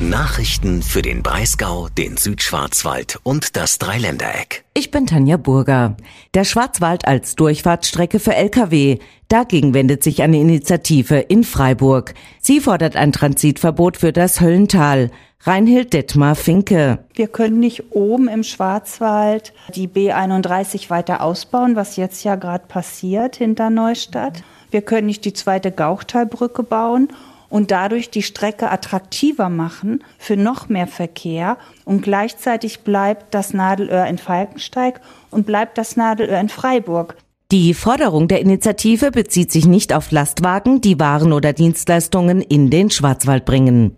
Nachrichten 0.00 0.82
für 0.82 1.00
den 1.00 1.22
Breisgau, 1.22 1.88
den 1.88 2.16
Südschwarzwald 2.16 3.20
und 3.22 3.56
das 3.56 3.78
Dreiländereck. 3.78 4.64
Ich 4.74 4.90
bin 4.90 5.06
Tanja 5.06 5.36
Burger. 5.36 5.96
Der 6.34 6.44
Schwarzwald 6.44 7.06
als 7.06 7.36
Durchfahrtsstrecke 7.36 8.18
für 8.18 8.34
Lkw. 8.34 8.98
Dagegen 9.28 9.74
wendet 9.74 10.02
sich 10.02 10.22
eine 10.22 10.40
Initiative 10.40 11.18
in 11.18 11.44
Freiburg. 11.44 12.14
Sie 12.40 12.58
fordert 12.58 12.96
ein 12.96 13.12
Transitverbot 13.12 13.96
für 13.96 14.12
das 14.12 14.40
Höllental. 14.40 15.12
Reinhild 15.44 15.92
Detmar 15.92 16.36
Finke. 16.36 17.00
Wir 17.14 17.26
können 17.26 17.58
nicht 17.58 17.90
oben 17.90 18.28
im 18.28 18.44
Schwarzwald 18.44 19.52
die 19.74 19.88
B31 19.88 20.88
weiter 20.88 21.20
ausbauen, 21.20 21.74
was 21.74 21.96
jetzt 21.96 22.22
ja 22.22 22.36
gerade 22.36 22.66
passiert 22.68 23.36
hinter 23.36 23.68
Neustadt. 23.68 24.44
Wir 24.70 24.82
können 24.82 25.08
nicht 25.08 25.24
die 25.24 25.32
zweite 25.32 25.72
Gauchtalbrücke 25.72 26.62
bauen 26.62 27.08
und 27.48 27.72
dadurch 27.72 28.08
die 28.08 28.22
Strecke 28.22 28.70
attraktiver 28.70 29.48
machen 29.48 30.04
für 30.16 30.36
noch 30.36 30.68
mehr 30.68 30.86
Verkehr 30.86 31.56
und 31.84 32.02
gleichzeitig 32.02 32.82
bleibt 32.82 33.34
das 33.34 33.52
Nadelöhr 33.52 34.06
in 34.06 34.18
Falkensteig 34.18 35.00
und 35.32 35.44
bleibt 35.44 35.76
das 35.76 35.96
Nadelöhr 35.96 36.38
in 36.38 36.50
Freiburg. 36.50 37.16
Die 37.50 37.74
Forderung 37.74 38.28
der 38.28 38.40
Initiative 38.40 39.10
bezieht 39.10 39.50
sich 39.50 39.66
nicht 39.66 39.92
auf 39.92 40.12
Lastwagen, 40.12 40.80
die 40.80 41.00
Waren 41.00 41.32
oder 41.32 41.52
Dienstleistungen 41.52 42.42
in 42.42 42.70
den 42.70 42.90
Schwarzwald 42.90 43.44
bringen. 43.44 43.96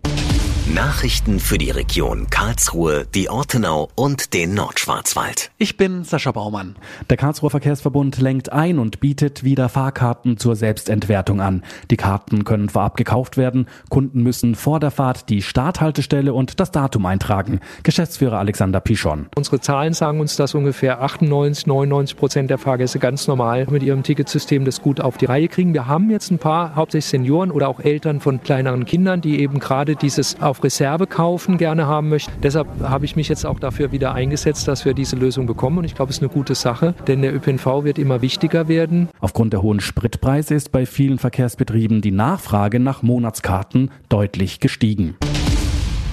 Nachrichten 0.73 1.39
für 1.39 1.59
die 1.59 1.69
Region 1.69 2.27
Karlsruhe, 2.31 3.05
die 3.13 3.29
Ortenau 3.29 3.87
und 3.93 4.33
den 4.33 4.55
Nordschwarzwald. 4.55 5.51
Ich 5.59 5.77
bin 5.77 6.03
Sascha 6.03 6.31
Baumann. 6.31 6.75
Der 7.07 7.17
Karlsruher 7.17 7.51
Verkehrsverbund 7.51 8.19
lenkt 8.19 8.51
ein 8.51 8.79
und 8.79 8.99
bietet 8.99 9.43
wieder 9.43 9.69
Fahrkarten 9.69 10.37
zur 10.37 10.55
Selbstentwertung 10.55 11.39
an. 11.39 11.63
Die 11.91 11.97
Karten 11.97 12.45
können 12.45 12.69
vorab 12.69 12.97
gekauft 12.97 13.37
werden. 13.37 13.67
Kunden 13.89 14.23
müssen 14.23 14.55
vor 14.55 14.79
der 14.79 14.89
Fahrt 14.89 15.29
die 15.29 15.43
Starthaltestelle 15.43 16.33
und 16.33 16.59
das 16.59 16.71
Datum 16.71 17.05
eintragen. 17.05 17.59
Geschäftsführer 17.83 18.39
Alexander 18.39 18.79
Pichon. 18.79 19.27
Unsere 19.35 19.61
Zahlen 19.61 19.93
sagen 19.93 20.19
uns, 20.19 20.35
dass 20.35 20.55
ungefähr 20.55 20.99
98, 20.99 21.67
99 21.67 22.17
Prozent 22.17 22.49
der 22.49 22.57
Fahrgäste 22.57 22.97
ganz 22.97 23.27
normal 23.27 23.67
mit 23.69 23.83
ihrem 23.83 24.01
Ticketsystem 24.01 24.65
das 24.65 24.81
gut 24.81 24.99
auf 24.99 25.17
die 25.17 25.25
Reihe 25.25 25.47
kriegen. 25.47 25.75
Wir 25.75 25.85
haben 25.85 26.09
jetzt 26.09 26.31
ein 26.31 26.39
paar, 26.39 26.75
hauptsächlich 26.75 27.11
Senioren 27.11 27.51
oder 27.51 27.67
auch 27.67 27.81
Eltern 27.81 28.19
von 28.19 28.41
kleineren 28.41 28.85
Kindern, 28.85 29.21
die 29.21 29.39
eben 29.39 29.59
gerade 29.59 29.95
dieses 29.95 30.41
auf 30.41 30.54
Reserve 30.63 31.07
kaufen 31.07 31.57
gerne 31.57 31.87
haben 31.87 32.09
möchten. 32.09 32.31
Deshalb 32.41 32.67
habe 32.81 33.05
ich 33.05 33.15
mich 33.15 33.29
jetzt 33.29 33.45
auch 33.45 33.59
dafür 33.59 33.91
wieder 33.91 34.13
eingesetzt, 34.13 34.67
dass 34.67 34.85
wir 34.85 34.93
diese 34.93 35.15
Lösung 35.15 35.45
bekommen. 35.45 35.79
Und 35.79 35.85
ich 35.85 35.95
glaube, 35.95 36.09
es 36.11 36.17
ist 36.17 36.23
eine 36.23 36.31
gute 36.31 36.55
Sache, 36.55 36.93
denn 37.07 37.21
der 37.21 37.35
ÖPNV 37.35 37.83
wird 37.83 37.99
immer 37.99 38.21
wichtiger 38.21 38.67
werden. 38.67 39.09
Aufgrund 39.19 39.53
der 39.53 39.61
hohen 39.61 39.79
Spritpreise 39.79 40.55
ist 40.55 40.71
bei 40.71 40.85
vielen 40.85 41.19
Verkehrsbetrieben 41.19 42.01
die 42.01 42.11
Nachfrage 42.11 42.79
nach 42.79 43.01
Monatskarten 43.01 43.91
deutlich 44.09 44.59
gestiegen. 44.59 45.15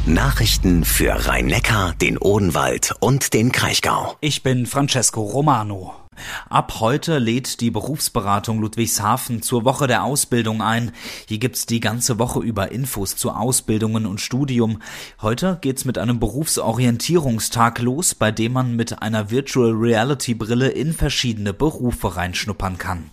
Nachrichten 0.05 0.85
für 0.85 1.29
Rhein-Neckar, 1.29 1.95
den 2.01 2.19
Odenwald 2.19 2.93
und 2.99 3.35
den 3.35 3.53
Kraichgau. 3.53 4.17
Ich 4.21 4.43
bin 4.43 4.67
Francesco 4.67 5.23
Romano. 5.23 6.02
Ab 6.49 6.81
heute 6.81 7.19
lädt 7.19 7.61
die 7.61 7.71
Berufsberatung 7.71 8.61
Ludwigshafen 8.61 9.43
zur 9.43 9.65
Woche 9.65 9.87
der 9.87 10.05
Ausbildung 10.05 10.61
ein. 10.61 10.93
Hier 11.27 11.39
gibt's 11.39 11.67
die 11.67 11.81
ganze 11.81 12.19
Woche 12.19 12.41
über 12.41 12.73
Infos 12.73 13.17
zu 13.17 13.31
Ausbildungen 13.31 14.07
und 14.07 14.21
Studium. 14.21 14.81
Heute 15.21 15.59
geht's 15.61 15.85
mit 15.85 15.99
einem 15.99 16.21
Berufsorientierungstag 16.21 17.81
los, 17.81 18.15
bei 18.15 18.31
dem 18.31 18.53
man 18.53 18.77
mit 18.77 19.01
einer 19.03 19.31
Virtual 19.31 19.73
Reality 19.73 20.35
Brille 20.35 20.69
in 20.69 20.93
verschiedene 20.93 21.53
Berufe 21.53 22.17
reinschnuppern 22.17 22.79
kann. 22.79 23.11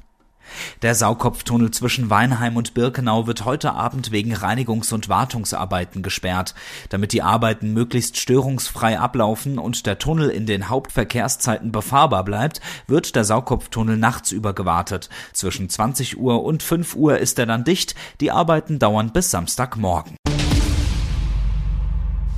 Der 0.82 0.96
Saukopftunnel 0.96 1.72
zwischen 1.72 2.10
Weinheim 2.10 2.58
und 2.58 2.74
Birkenau 2.74 3.28
wird 3.28 3.46
heute 3.46 3.74
Abend 3.74 4.12
wegen 4.12 4.34
Reinigungs- 4.34 4.94
und 4.94 5.10
Wartungsarbeiten 5.10 6.04
gesperrt. 6.04 6.56
Damit 6.90 7.14
die 7.14 7.22
Arbeiten 7.22 7.74
möglichst 7.74 8.18
störungsfrei 8.18 9.00
ablaufen 9.00 9.60
und 9.60 9.86
der 9.86 10.00
Tunnel 10.00 10.30
in 10.30 10.46
den 10.46 10.70
Hauptverkehrszeiten 10.70 11.72
befahrbar 11.72 12.24
bleibt, 12.24 12.62
wird 12.88 13.16
der 13.16 13.24
Saukopftunnel 13.24 13.98
nachts 13.98 14.32
über 14.32 14.54
gewartet. 14.54 15.10
Zwischen 15.34 15.70
20 15.70 16.18
Uhr 16.18 16.44
und 16.44 16.64
5 16.64 16.96
Uhr 16.96 17.18
ist 17.18 17.40
er 17.40 17.46
dann 17.46 17.64
dicht. 17.64 17.96
Die 18.22 18.32
Arbeiten 18.32 18.80
dauern 18.80 19.12
bis 19.12 19.32
Samstagmorgen. 19.32 20.16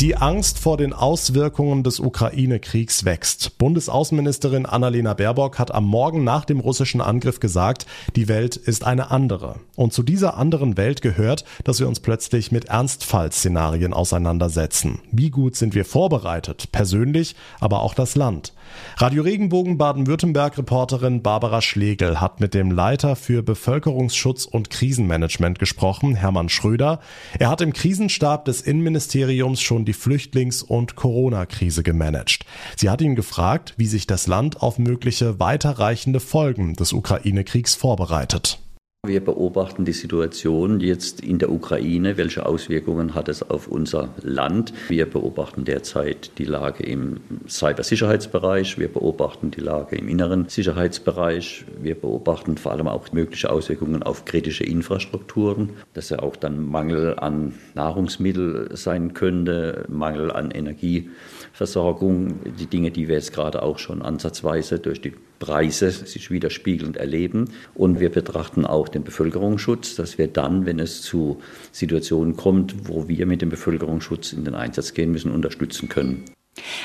Die 0.01 0.17
Angst 0.17 0.57
vor 0.57 0.77
den 0.77 0.93
Auswirkungen 0.93 1.83
des 1.83 1.99
Ukraine-Kriegs 1.99 3.05
wächst. 3.05 3.59
Bundesaußenministerin 3.59 4.65
Annalena 4.65 5.13
Baerbock 5.13 5.59
hat 5.59 5.71
am 5.71 5.85
Morgen 5.85 6.23
nach 6.23 6.43
dem 6.43 6.59
russischen 6.59 7.01
Angriff 7.01 7.39
gesagt, 7.39 7.85
die 8.15 8.27
Welt 8.27 8.55
ist 8.55 8.83
eine 8.83 9.11
andere. 9.11 9.57
Und 9.75 9.93
zu 9.93 10.01
dieser 10.01 10.37
anderen 10.37 10.75
Welt 10.75 11.03
gehört, 11.03 11.45
dass 11.65 11.79
wir 11.79 11.87
uns 11.87 11.99
plötzlich 11.99 12.51
mit 12.51 12.65
Ernstfallszenarien 12.65 13.93
auseinandersetzen. 13.93 15.01
Wie 15.11 15.29
gut 15.29 15.55
sind 15.55 15.75
wir 15.75 15.85
vorbereitet, 15.85 16.71
persönlich, 16.71 17.35
aber 17.59 17.83
auch 17.83 17.93
das 17.93 18.15
Land. 18.15 18.53
Radio 18.97 19.23
Regenbogen 19.23 19.77
Baden-Württemberg-Reporterin 19.77 21.21
Barbara 21.21 21.61
Schlegel 21.61 22.21
hat 22.21 22.39
mit 22.39 22.53
dem 22.53 22.71
Leiter 22.71 23.15
für 23.15 23.43
Bevölkerungsschutz 23.43 24.45
und 24.45 24.69
Krisenmanagement 24.69 25.59
gesprochen, 25.59 26.15
Hermann 26.15 26.49
Schröder. 26.49 26.99
Er 27.39 27.49
hat 27.49 27.61
im 27.61 27.73
Krisenstab 27.73 28.45
des 28.45 28.61
Innenministeriums 28.61 29.61
schon 29.61 29.85
die 29.85 29.93
Flüchtlings- 29.93 30.63
und 30.63 30.95
Corona-Krise 30.95 31.83
gemanagt. 31.83 32.45
Sie 32.75 32.89
hat 32.89 33.01
ihn 33.01 33.15
gefragt, 33.15 33.73
wie 33.77 33.87
sich 33.87 34.07
das 34.07 34.27
Land 34.27 34.61
auf 34.61 34.77
mögliche 34.77 35.39
weiterreichende 35.39 36.19
Folgen 36.19 36.75
des 36.75 36.93
Ukraine-Kriegs 36.93 37.75
vorbereitet. 37.75 38.59
Wir 39.07 39.19
beobachten 39.19 39.83
die 39.83 39.93
Situation 39.93 40.79
jetzt 40.79 41.21
in 41.21 41.39
der 41.39 41.51
Ukraine. 41.51 42.17
Welche 42.17 42.45
Auswirkungen 42.45 43.15
hat 43.15 43.29
es 43.29 43.41
auf 43.41 43.67
unser 43.67 44.09
Land? 44.21 44.73
Wir 44.89 45.09
beobachten 45.09 45.65
derzeit 45.65 46.37
die 46.37 46.45
Lage 46.45 46.83
im 46.83 47.19
Cybersicherheitsbereich. 47.47 48.77
Wir 48.77 48.89
beobachten 48.89 49.49
die 49.49 49.59
Lage 49.61 49.95
im 49.95 50.07
inneren 50.07 50.49
Sicherheitsbereich. 50.49 51.65
Wir 51.81 51.95
beobachten 51.95 52.57
vor 52.57 52.73
allem 52.73 52.87
auch 52.87 53.11
mögliche 53.11 53.49
Auswirkungen 53.49 54.03
auf 54.03 54.25
kritische 54.25 54.65
Infrastrukturen. 54.65 55.71
Dass 55.95 56.11
ja 56.11 56.19
auch 56.19 56.35
dann 56.35 56.63
Mangel 56.63 57.17
an 57.17 57.55
Nahrungsmittel 57.73 58.77
sein 58.77 59.15
könnte, 59.15 59.83
Mangel 59.89 60.31
an 60.31 60.51
Energieversorgung. 60.51 62.35
Die 62.59 62.67
Dinge, 62.67 62.91
die 62.91 63.07
wir 63.07 63.15
jetzt 63.15 63.33
gerade 63.33 63.63
auch 63.63 63.79
schon 63.79 64.03
ansatzweise 64.03 64.77
durch 64.77 65.01
die 65.01 65.13
Preise 65.41 65.91
sich 65.91 66.31
widerspiegelnd 66.31 66.95
erleben. 66.95 67.49
Und 67.73 67.99
wir 67.99 68.09
betrachten 68.09 68.65
auch 68.65 68.87
den 68.87 69.03
Bevölkerungsschutz, 69.03 69.95
dass 69.95 70.17
wir 70.17 70.27
dann, 70.27 70.65
wenn 70.65 70.79
es 70.79 71.01
zu 71.01 71.41
Situationen 71.73 72.37
kommt, 72.37 72.87
wo 72.87 73.09
wir 73.09 73.25
mit 73.25 73.41
dem 73.41 73.49
Bevölkerungsschutz 73.49 74.31
in 74.31 74.45
den 74.45 74.55
Einsatz 74.55 74.93
gehen 74.93 75.11
müssen, 75.11 75.31
unterstützen 75.31 75.89
können. 75.89 76.23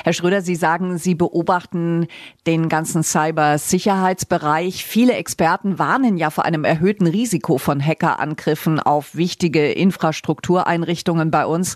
Herr 0.03 0.13
Schröder, 0.13 0.41
Sie 0.41 0.55
sagen, 0.55 0.97
Sie 0.97 1.13
beobachten 1.13 2.07
den 2.47 2.69
ganzen 2.69 3.03
Cybersicherheitsbereich. 3.03 4.85
Viele 4.85 5.13
Experten 5.13 5.77
warnen 5.77 6.17
ja 6.17 6.29
vor 6.29 6.45
einem 6.45 6.63
erhöhten 6.63 7.05
Risiko 7.05 7.57
von 7.57 7.85
Hackerangriffen 7.85 8.79
auf 8.79 9.15
wichtige 9.15 9.71
Infrastruktureinrichtungen 9.71 11.31
bei 11.31 11.45
uns. 11.45 11.75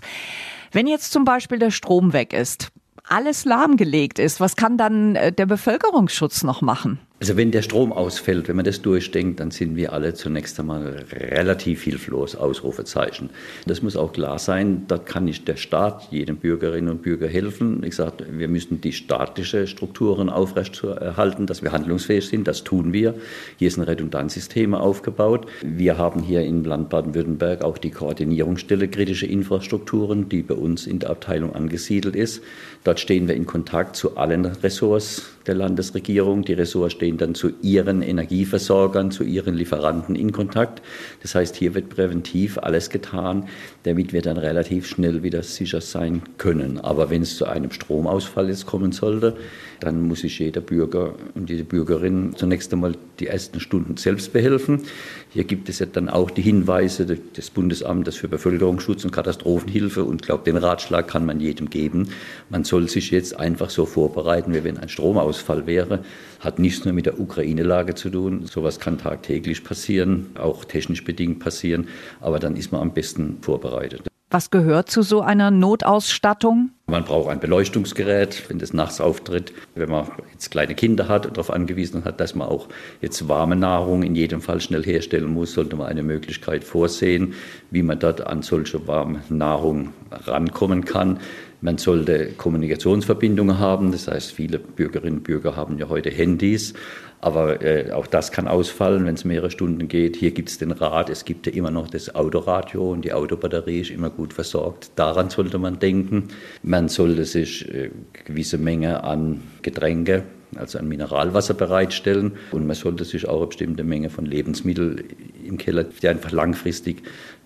Wenn 0.72 0.86
jetzt 0.86 1.12
zum 1.12 1.24
Beispiel 1.24 1.58
der 1.58 1.70
Strom 1.70 2.14
weg 2.14 2.32
ist, 2.32 2.72
alles 3.12 3.44
lahmgelegt 3.44 4.18
ist, 4.18 4.40
was 4.40 4.56
kann 4.56 4.78
dann 4.78 5.16
äh, 5.16 5.32
der 5.32 5.46
Bevölkerungsschutz 5.46 6.42
noch 6.42 6.62
machen? 6.62 6.98
Also 7.22 7.36
wenn 7.36 7.52
der 7.52 7.62
Strom 7.62 7.92
ausfällt, 7.92 8.48
wenn 8.48 8.56
man 8.56 8.64
das 8.64 8.82
durchdenkt, 8.82 9.38
dann 9.38 9.52
sind 9.52 9.76
wir 9.76 9.92
alle 9.92 10.12
zunächst 10.12 10.58
einmal 10.58 11.04
relativ 11.12 11.84
hilflos, 11.84 12.34
Ausrufezeichen. 12.34 13.30
Das 13.64 13.80
muss 13.80 13.94
auch 13.94 14.12
klar 14.12 14.40
sein, 14.40 14.86
da 14.88 14.98
kann 14.98 15.26
nicht 15.26 15.46
der 15.46 15.54
Staat 15.54 16.08
jedem 16.10 16.38
Bürgerinnen 16.38 16.88
und 16.88 17.02
Bürger 17.02 17.28
helfen. 17.28 17.84
Ich 17.84 17.94
sage, 17.94 18.26
wir 18.28 18.48
müssen 18.48 18.80
die 18.80 18.92
staatliche 18.92 19.68
Strukturen 19.68 20.30
aufrechterhalten, 20.30 21.46
dass 21.46 21.62
wir 21.62 21.70
handlungsfähig 21.70 22.26
sind, 22.26 22.48
das 22.48 22.64
tun 22.64 22.92
wir. 22.92 23.14
Hier 23.56 23.70
sind 23.70 23.84
Redundanzsysteme 23.84 24.80
aufgebaut. 24.80 25.46
Wir 25.62 25.98
haben 25.98 26.24
hier 26.24 26.42
im 26.42 26.64
Land 26.64 26.90
Baden-Württemberg 26.90 27.62
auch 27.62 27.78
die 27.78 27.92
Koordinierungsstelle 27.92 28.88
kritische 28.88 29.26
Infrastrukturen, 29.26 30.28
die 30.28 30.42
bei 30.42 30.54
uns 30.54 30.88
in 30.88 30.98
der 30.98 31.10
Abteilung 31.10 31.54
angesiedelt 31.54 32.16
ist. 32.16 32.42
Dort 32.82 32.98
stehen 32.98 33.28
wir 33.28 33.36
in 33.36 33.46
Kontakt 33.46 33.94
zu 33.94 34.16
allen 34.16 34.44
Ressorts 34.44 35.22
der 35.46 35.54
Landesregierung. 35.54 36.44
Die 36.44 36.52
Ressorts 36.52 36.94
stehen 36.94 37.11
dann 37.18 37.34
zu 37.34 37.50
ihren 37.62 38.02
Energieversorgern, 38.02 39.10
zu 39.10 39.24
ihren 39.24 39.54
Lieferanten 39.54 40.16
in 40.16 40.32
Kontakt. 40.32 40.82
Das 41.22 41.34
heißt, 41.34 41.56
hier 41.56 41.74
wird 41.74 41.88
präventiv 41.88 42.58
alles 42.58 42.90
getan, 42.90 43.48
damit 43.84 44.12
wir 44.12 44.22
dann 44.22 44.36
relativ 44.36 44.86
schnell 44.86 45.22
wieder 45.22 45.42
sicher 45.42 45.80
sein 45.80 46.22
können. 46.38 46.78
Aber 46.78 47.10
wenn 47.10 47.22
es 47.22 47.36
zu 47.36 47.46
einem 47.46 47.70
Stromausfall 47.70 48.48
jetzt 48.48 48.66
kommen 48.66 48.92
sollte, 48.92 49.36
dann 49.82 50.06
muss 50.06 50.20
sich 50.20 50.38
jeder 50.38 50.60
Bürger 50.60 51.14
und 51.34 51.50
jede 51.50 51.64
Bürgerin 51.64 52.34
zunächst 52.36 52.72
einmal 52.72 52.94
die 53.18 53.26
ersten 53.26 53.58
Stunden 53.58 53.96
selbst 53.96 54.32
behelfen. 54.32 54.82
Hier 55.30 55.44
gibt 55.44 55.68
es 55.68 55.80
ja 55.80 55.86
dann 55.86 56.08
auch 56.08 56.30
die 56.30 56.42
Hinweise 56.42 57.04
des 57.04 57.50
Bundesamtes 57.50 58.16
für 58.16 58.28
Bevölkerungsschutz 58.28 59.04
und 59.04 59.10
Katastrophenhilfe 59.10 60.04
und 60.04 60.22
ich 60.22 60.26
glaube, 60.26 60.44
den 60.44 60.56
Ratschlag 60.56 61.08
kann 61.08 61.26
man 61.26 61.40
jedem 61.40 61.68
geben. 61.68 62.10
Man 62.48 62.62
soll 62.64 62.88
sich 62.88 63.10
jetzt 63.10 63.38
einfach 63.38 63.70
so 63.70 63.84
vorbereiten, 63.84 64.54
wie 64.54 64.62
wenn 64.62 64.78
ein 64.78 64.88
Stromausfall 64.88 65.66
wäre. 65.66 66.04
Hat 66.38 66.58
nichts 66.58 66.84
nur 66.84 66.94
mit 66.94 67.06
der 67.06 67.18
Ukraine-Lage 67.18 67.94
zu 67.94 68.10
tun. 68.10 68.46
Sowas 68.46 68.78
kann 68.78 68.98
tagtäglich 68.98 69.64
passieren, 69.64 70.26
auch 70.34 70.64
technisch 70.64 71.04
bedingt 71.04 71.40
passieren, 71.40 71.88
aber 72.20 72.38
dann 72.38 72.56
ist 72.56 72.70
man 72.70 72.80
am 72.80 72.94
besten 72.94 73.38
vorbereitet. 73.40 74.02
Was 74.32 74.50
gehört 74.50 74.90
zu 74.90 75.02
so 75.02 75.20
einer 75.20 75.50
Notausstattung? 75.50 76.70
Man 76.86 77.04
braucht 77.04 77.28
ein 77.28 77.38
Beleuchtungsgerät, 77.38 78.48
wenn 78.48 78.58
das 78.58 78.72
nachts 78.72 78.98
auftritt. 78.98 79.52
Wenn 79.74 79.90
man 79.90 80.08
jetzt 80.32 80.50
kleine 80.50 80.74
Kinder 80.74 81.06
hat 81.06 81.26
und 81.26 81.36
darauf 81.36 81.50
angewiesen 81.50 82.06
hat, 82.06 82.18
dass 82.18 82.34
man 82.34 82.48
auch 82.48 82.68
jetzt 83.02 83.28
warme 83.28 83.56
Nahrung 83.56 84.02
in 84.02 84.14
jedem 84.14 84.40
Fall 84.40 84.62
schnell 84.62 84.84
herstellen 84.84 85.30
muss, 85.34 85.52
sollte 85.52 85.76
man 85.76 85.88
eine 85.88 86.02
Möglichkeit 86.02 86.64
vorsehen, 86.64 87.34
wie 87.70 87.82
man 87.82 87.98
dort 87.98 88.26
an 88.26 88.40
solche 88.40 88.86
warme 88.86 89.20
Nahrung 89.28 89.92
rankommen 90.10 90.86
kann. 90.86 91.20
Man 91.62 91.78
sollte 91.78 92.32
Kommunikationsverbindungen 92.36 93.60
haben. 93.60 93.92
Das 93.92 94.08
heißt, 94.08 94.32
viele 94.32 94.58
Bürgerinnen 94.58 95.18
und 95.18 95.24
Bürger 95.24 95.54
haben 95.54 95.78
ja 95.78 95.88
heute 95.88 96.10
Handys. 96.10 96.74
Aber 97.20 97.62
äh, 97.62 97.92
auch 97.92 98.08
das 98.08 98.32
kann 98.32 98.48
ausfallen, 98.48 99.06
wenn 99.06 99.14
es 99.14 99.24
mehrere 99.24 99.52
Stunden 99.52 99.86
geht. 99.86 100.16
Hier 100.16 100.32
gibt 100.32 100.48
es 100.48 100.58
den 100.58 100.72
Rad, 100.72 101.08
es 101.08 101.24
gibt 101.24 101.46
ja 101.46 101.52
immer 101.52 101.70
noch 101.70 101.88
das 101.88 102.16
Autoradio 102.16 102.90
und 102.90 103.04
die 103.04 103.12
Autobatterie 103.12 103.80
ist 103.80 103.90
immer 103.92 104.10
gut 104.10 104.32
versorgt. 104.32 104.90
Daran 104.96 105.30
sollte 105.30 105.58
man 105.58 105.78
denken. 105.78 106.28
Man 106.64 106.88
sollte 106.88 107.24
sich 107.24 107.72
äh, 107.72 107.90
gewisse 108.24 108.58
Menge 108.58 109.04
an 109.04 109.40
Getränke 109.62 110.24
also 110.56 110.78
ein 110.78 110.88
Mineralwasser 110.88 111.54
bereitstellen. 111.54 112.32
Und 112.50 112.66
man 112.66 112.76
sollte 112.76 113.04
sich 113.04 113.28
auch 113.28 113.38
eine 113.38 113.46
bestimmte 113.46 113.84
Menge 113.84 114.10
von 114.10 114.26
Lebensmitteln 114.26 115.04
im 115.44 115.58
Keller, 115.58 115.84
die 115.84 116.08
einfach 116.08 116.30
langfristig 116.30 117.02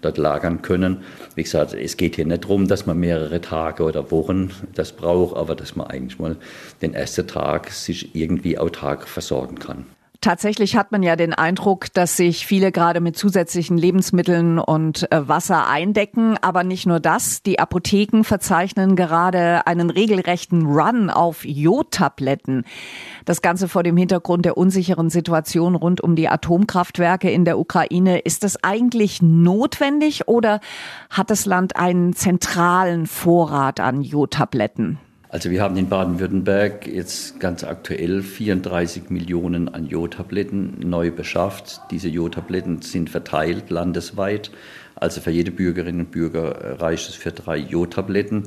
dort 0.07 0.19
lagern 0.19 0.63
können. 0.63 1.03
Wie 1.35 1.43
gesagt, 1.43 1.75
es 1.75 1.97
geht 1.97 2.17
hier 2.17 2.27
nicht 2.27 2.45
darum, 2.45 2.69
dass 2.69 2.87
man 2.87 2.99
mehrere 2.99 3.41
Tage 3.41 3.83
oder 3.83 4.11
Wochen 4.11 4.51
das 4.75 4.93
braucht, 4.93 5.37
aber 5.37 5.55
dass 5.55 5.77
man 5.77 5.89
eigentlich 5.89 6.19
mal 6.19 6.37
den 6.83 6.95
ersten 6.95 7.27
Tag 7.27 7.71
sich 7.71 8.15
irgendwie 8.15 8.59
autark 8.59 9.07
versorgen 9.09 9.59
kann. 9.59 9.87
Tatsächlich 10.21 10.77
hat 10.77 10.93
man 10.93 11.03
ja 11.03 11.17
den 11.17 11.35
Eindruck, 11.35 11.93
dass 11.93 12.17
sich 12.17 12.47
viele 12.47 12.73
gerade 12.73 13.01
mit 13.01 13.17
zusätzlichen 13.17 13.77
Lebensmitteln 13.77 14.59
und 14.59 15.11
äh, 15.13 15.29
Wasser 15.29 15.69
eindecken. 15.69 16.37
Aber 16.41 16.65
nicht 16.65 16.87
nur 16.87 17.01
das. 17.01 17.43
Die 17.43 17.59
Apotheken 17.59 18.23
verzeichnen 18.23 18.97
gerade 18.97 19.67
einen 19.67 19.91
regelrechten 19.91 20.67
Run 20.67 21.11
auf 21.11 21.45
Jodtabletten. 21.45 22.65
Das 23.25 23.43
Ganze 23.43 23.69
vor 23.69 23.83
dem 23.83 23.97
Hintergrund 23.97 24.45
der 24.45 24.57
unsicheren 24.57 25.11
Situation 25.11 25.75
rund 25.75 26.01
um 26.01 26.17
die 26.17 26.29
Atomkraftwerke 26.29 27.31
in 27.31 27.45
der 27.45 27.59
Ukraine. 27.59 28.19
Ist 28.19 28.45
das 28.45 28.63
eigentlich 28.63 29.23
notwendig 29.23 30.29
oder 30.29 30.61
hat 31.11 31.31
das 31.31 31.47
Land 31.47 31.77
einen 31.77 32.15
zentralen 32.15 33.07
Vorrat 33.07 33.81
an 33.81 34.03
Jodtabletten? 34.03 34.99
Also 35.29 35.51
wir 35.51 35.61
haben 35.61 35.77
in 35.77 35.89
Baden-Württemberg 35.89 36.87
jetzt 36.87 37.41
ganz 37.41 37.65
aktuell 37.65 38.23
34 38.23 39.11
Millionen 39.11 39.69
an 39.69 39.87
Jodtabletten 39.87 40.89
neu 40.89 41.11
beschafft. 41.11 41.81
Diese 41.91 42.09
Jodtabletten 42.09 42.83
sind 42.83 43.11
verteilt 43.11 43.71
landesweit. 43.71 44.53
Also 44.95 45.21
für 45.21 45.31
jede 45.31 45.51
Bürgerin 45.51 46.01
und 46.01 46.11
Bürger 46.11 46.81
reicht 46.81 47.09
es 47.09 47.17
für 47.17 47.33
drei 47.33 47.57
Jodtabletten. 47.57 48.45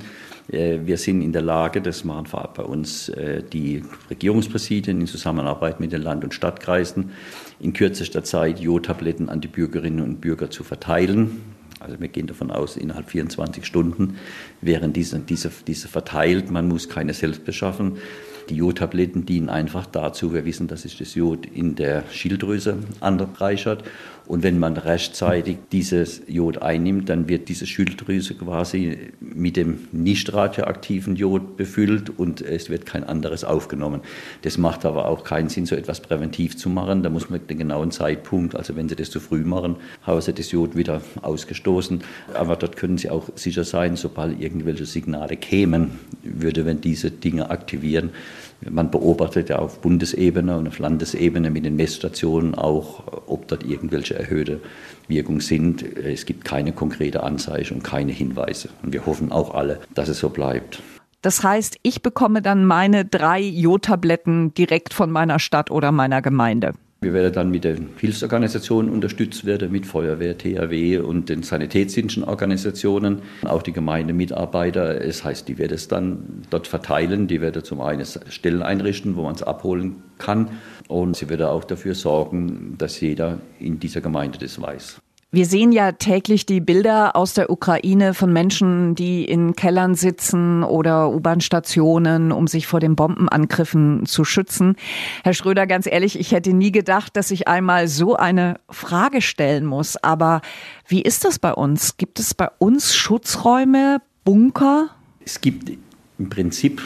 Äh, 0.52 0.80
wir 0.86 0.98
sind 0.98 1.22
in 1.22 1.34
der 1.34 1.42
Lage, 1.42 1.82
das 1.82 2.04
machen 2.04 2.28
bei 2.56 2.64
uns 2.64 3.10
äh, 3.10 3.44
die 3.44 3.84
Regierungspräsidien 4.10 5.00
in 5.00 5.08
Zusammenarbeit 5.08 5.80
mit 5.80 5.92
den 5.92 6.02
Land- 6.02 6.24
und 6.24 6.34
Stadtkreisen, 6.34 7.12
in 7.60 7.74
kürzester 7.74 8.24
Zeit 8.24 8.60
Jodtabletten 8.60 9.30
an 9.30 9.42
die 9.42 9.48
Bürgerinnen 9.48 10.04
und 10.04 10.22
Bürger 10.22 10.50
zu 10.50 10.64
verteilen. 10.64 11.59
Also 11.80 12.00
wir 12.00 12.10
gehen 12.10 12.28
davon 12.28 12.52
aus, 12.52 12.76
innerhalb 12.78 13.10
24 13.10 13.66
Stunden 13.66 14.18
wären 14.62 14.92
diese, 14.94 15.20
diese, 15.20 15.52
diese 15.66 15.88
verteilt. 15.88 16.52
Man 16.52 16.68
muss 16.68 16.90
keine 16.90 17.14
selbst 17.14 17.46
beschaffen. 17.46 17.98
Die 18.50 18.56
Jodtabletten 18.56 19.26
dienen 19.26 19.48
einfach 19.48 19.86
dazu, 19.86 20.34
wir 20.34 20.44
wissen, 20.44 20.68
dass 20.68 20.82
sich 20.82 20.98
das 20.98 21.14
Jod 21.14 21.46
in 21.46 21.76
der 21.76 22.04
Schilddrüse 22.12 22.78
anreichert 23.00 23.84
und 24.30 24.44
wenn 24.44 24.60
man 24.60 24.78
rechtzeitig 24.78 25.58
dieses 25.72 26.22
Jod 26.28 26.62
einnimmt, 26.62 27.10
dann 27.10 27.28
wird 27.28 27.50
diese 27.50 27.66
Schilddrüse 27.66 28.36
quasi 28.36 29.12
mit 29.20 29.58
dem 29.58 29.88
nicht 29.92 30.32
radioaktiven 30.32 31.16
Jod 31.16 31.58
befüllt 31.58 32.12
und 32.12 32.40
es 32.40 32.70
wird 32.70 32.86
kein 32.86 33.04
anderes 33.04 33.44
aufgenommen. 33.44 34.02
Das 34.44 34.60
macht 34.60 34.86
aber 34.86 35.08
auch 35.08 35.24
keinen 35.24 35.50
Sinn, 35.50 35.66
so 35.66 35.76
etwas 35.76 36.02
präventiv 36.02 36.56
zu 36.56 36.70
machen. 36.70 37.02
Da 37.02 37.10
muss 37.10 37.32
man 37.32 37.48
den 37.48 37.58
genauen 37.58 37.90
Zeitpunkt, 37.90 38.56
also 38.56 38.76
wenn 38.76 38.88
Sie 38.88 38.96
das 38.96 39.10
zu 39.10 39.20
früh 39.20 39.44
machen, 39.44 39.78
haben 40.04 40.22
Sie 40.22 40.32
das 40.32 40.52
Jod 40.52 40.76
wieder 40.76 41.02
ausgestoßen. 41.24 42.02
Aber 42.36 42.56
dort 42.56 42.78
können 42.78 43.00
Sie 43.00 43.10
auch 43.10 43.30
sicher 43.34 43.64
sein, 43.64 43.96
sobald 43.96 44.40
irgendwelche 44.40 44.86
Signale 44.86 45.38
kämen, 45.38 45.98
würde, 46.22 46.68
wenn 46.68 46.82
diese 46.82 47.10
Dinge 47.10 47.50
aktivieren, 47.50 48.12
man 48.68 48.92
beobachtet 48.92 49.50
ja 49.50 49.60
auf 49.60 49.80
Bundesebene 49.80 50.58
und 50.58 50.68
auf 50.68 50.80
Landesebene 50.80 51.50
mit 51.50 51.66
den 51.66 51.76
Messstationen 51.76 52.56
auch, 52.56 53.04
ob 53.28 53.48
dort 53.48 53.66
irgendwelche 53.66 54.18
erhöhte 54.18 54.60
Wirkung 55.08 55.40
sind. 55.42 55.84
Es 55.84 56.26
gibt 56.26 56.46
keine 56.46 56.72
konkrete 56.72 57.24
Anzeichen 57.24 57.76
und 57.76 57.84
keine 57.84 58.12
Hinweise. 58.12 58.70
Und 58.84 58.94
wir 58.94 59.06
hoffen 59.06 59.32
auch 59.32 59.54
alle, 59.54 59.80
dass 59.96 60.10
es 60.10 60.20
so 60.20 60.30
bleibt. 60.30 60.82
Das 61.22 61.44
heißt, 61.44 61.78
ich 61.84 62.02
bekomme 62.02 62.42
dann 62.42 62.66
meine 62.66 63.04
drei 63.06 63.42
Jodtabletten 63.42 64.54
direkt 64.54 64.94
von 64.94 65.12
meiner 65.12 65.40
Stadt 65.40 65.70
oder 65.70 65.92
meiner 65.92 66.22
Gemeinde. 66.22 66.74
Wir 67.02 67.14
werden 67.14 67.32
dann 67.32 67.50
mit 67.50 67.64
den 67.64 67.92
Hilfsorganisationen 67.98 68.92
unterstützt 68.92 69.46
werden, 69.46 69.72
mit 69.72 69.86
Feuerwehr, 69.86 70.38
THW 70.38 70.98
und 70.98 71.30
den 71.30 71.44
sanitätsdienstlichen 71.44 72.28
Organisationen, 72.28 73.22
auch 73.46 73.62
die 73.62 73.72
Gemeindemitarbeiter. 73.72 75.00
Es 75.00 75.24
heißt, 75.24 75.48
die 75.48 75.58
werden 75.58 75.76
es 75.76 75.88
dann 75.88 76.44
dort 76.50 76.68
verteilen. 76.68 77.28
Die 77.28 77.40
werden 77.40 77.64
zum 77.64 77.80
einen 77.80 78.06
Stellen 78.28 78.62
einrichten, 78.62 79.16
wo 79.16 79.24
man 79.24 79.36
es 79.36 79.44
abholen 79.44 80.04
kann. 80.18 80.50
Und 80.90 81.16
sie 81.16 81.30
werden 81.30 81.46
auch 81.46 81.64
dafür 81.64 81.96
sorgen, 81.96 82.76
dass 82.78 83.00
jeder 83.00 83.40
in 83.60 83.80
dieser 83.80 84.02
Gemeinde 84.02 84.38
das 84.38 84.62
weiß. 84.62 85.00
Wir 85.32 85.46
sehen 85.46 85.72
ja 85.72 85.92
täglich 85.92 86.48
die 86.48 86.60
Bilder 86.60 87.16
aus 87.16 87.36
der 87.36 87.52
Ukraine 87.52 88.16
von 88.16 88.34
Menschen, 88.34 88.96
die 88.96 89.26
in 89.26 89.56
Kellern 89.56 89.94
sitzen 89.94 90.64
oder 90.64 91.12
U-Bahn-Stationen, 91.12 92.32
um 92.32 92.48
sich 92.48 92.66
vor 92.66 92.80
den 92.80 92.96
Bombenangriffen 92.96 94.08
zu 94.08 94.26
schützen. 94.26 94.76
Herr 95.24 95.36
Schröder, 95.36 95.68
ganz 95.68 95.86
ehrlich, 95.86 96.20
ich 96.20 96.32
hätte 96.32 96.52
nie 96.54 96.72
gedacht, 96.72 97.16
dass 97.16 97.30
ich 97.30 97.48
einmal 97.48 97.88
so 97.88 98.16
eine 98.16 98.60
Frage 98.72 99.22
stellen 99.22 99.68
muss. 99.68 99.98
Aber 99.98 100.42
wie 100.88 101.04
ist 101.04 101.26
das 101.26 101.38
bei 101.38 101.54
uns? 101.54 101.98
Gibt 101.98 102.20
es 102.20 102.34
bei 102.34 102.50
uns 102.58 102.96
Schutzräume, 102.96 104.02
Bunker? 104.24 104.90
Es 105.24 105.42
gibt 105.42 105.72
im 106.18 106.30
Prinzip 106.30 106.82